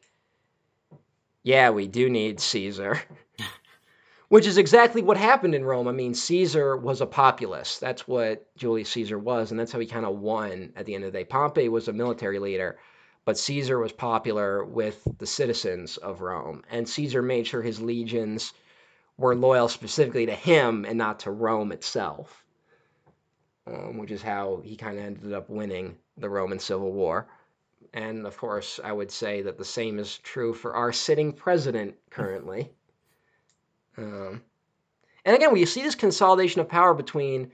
[1.44, 3.02] "Yeah, we do need Caesar,"
[4.30, 5.88] which is exactly what happened in Rome.
[5.88, 7.80] I mean, Caesar was a populist.
[7.82, 11.04] That's what Julius Caesar was, and that's how he kind of won at the end
[11.04, 11.26] of the day.
[11.26, 12.78] Pompey was a military leader,
[13.26, 18.54] but Caesar was popular with the citizens of Rome, and Caesar made sure his legions
[19.18, 22.44] were loyal specifically to him and not to Rome itself
[23.70, 27.28] um, which is how he kind of ended up winning the Roman Civil War.
[27.94, 31.96] And of course, I would say that the same is true for our sitting president
[32.10, 32.72] currently.
[33.98, 34.44] Um,
[35.26, 37.52] and again, we see this consolidation of power between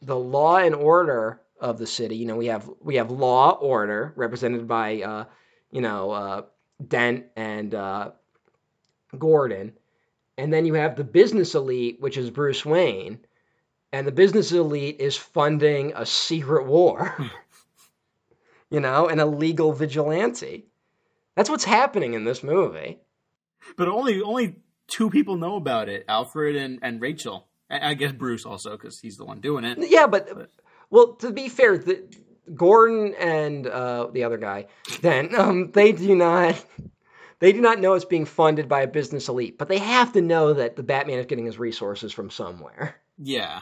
[0.00, 2.14] the law and order of the city.
[2.14, 5.24] You know, we have we have law order represented by uh,
[5.72, 6.42] you know uh,
[6.86, 8.12] Dent and uh,
[9.18, 9.72] Gordon,
[10.38, 13.18] and then you have the business elite, which is Bruce Wayne
[13.94, 17.16] and the business elite is funding a secret war.
[18.74, 20.66] you know, an illegal vigilante.
[21.36, 22.98] That's what's happening in this movie.
[23.76, 24.56] But only only
[24.88, 27.46] two people know about it: Alfred and and Rachel.
[27.70, 29.78] I, I guess Bruce also because he's the one doing it.
[29.88, 30.50] Yeah, but
[30.90, 32.04] well, to be fair, the,
[32.52, 34.66] Gordon and uh, the other guy,
[35.02, 36.62] then um, they do not.
[37.38, 40.20] They do not know it's being funded by a business elite, but they have to
[40.20, 42.96] know that the Batman is getting his resources from somewhere.
[43.18, 43.60] Yeah,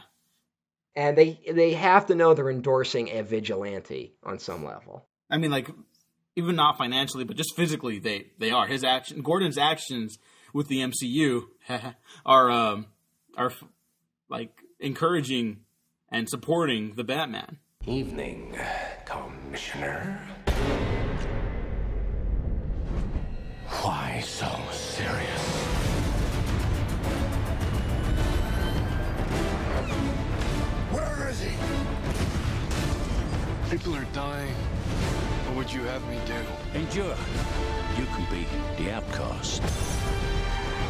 [0.94, 5.06] And they they have to know they're endorsing a vigilante on some level.
[5.30, 5.70] I mean, like
[6.36, 9.22] even not financially, but just physically, they they are his action.
[9.22, 10.18] Gordon's actions
[10.52, 11.44] with the MCU
[12.26, 12.86] are um
[13.36, 13.52] are
[14.28, 15.60] like encouraging
[16.10, 17.58] and supporting the Batman.
[17.86, 18.56] Evening,
[19.06, 20.20] Commissioner.
[23.80, 25.41] Why so serious?
[31.42, 31.50] Where
[33.74, 33.90] is he?
[33.90, 34.54] or dying?
[35.46, 36.78] What would you have me do?
[36.78, 37.16] Endure.
[37.98, 38.46] You can be
[38.82, 39.62] the outcast.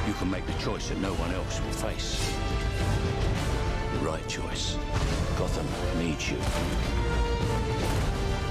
[0.06, 2.20] You can make the choice that no one else will face.
[3.94, 4.76] The right choice.
[5.38, 5.66] Gotham
[5.98, 6.38] needs you.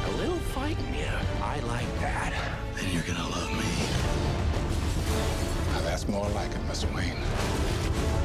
[0.07, 1.19] A little fighting here.
[1.41, 2.33] I like that.
[2.75, 3.65] Then you're gonna love me.
[5.73, 6.93] Now that's more like it, Mr.
[6.95, 8.20] Wayne.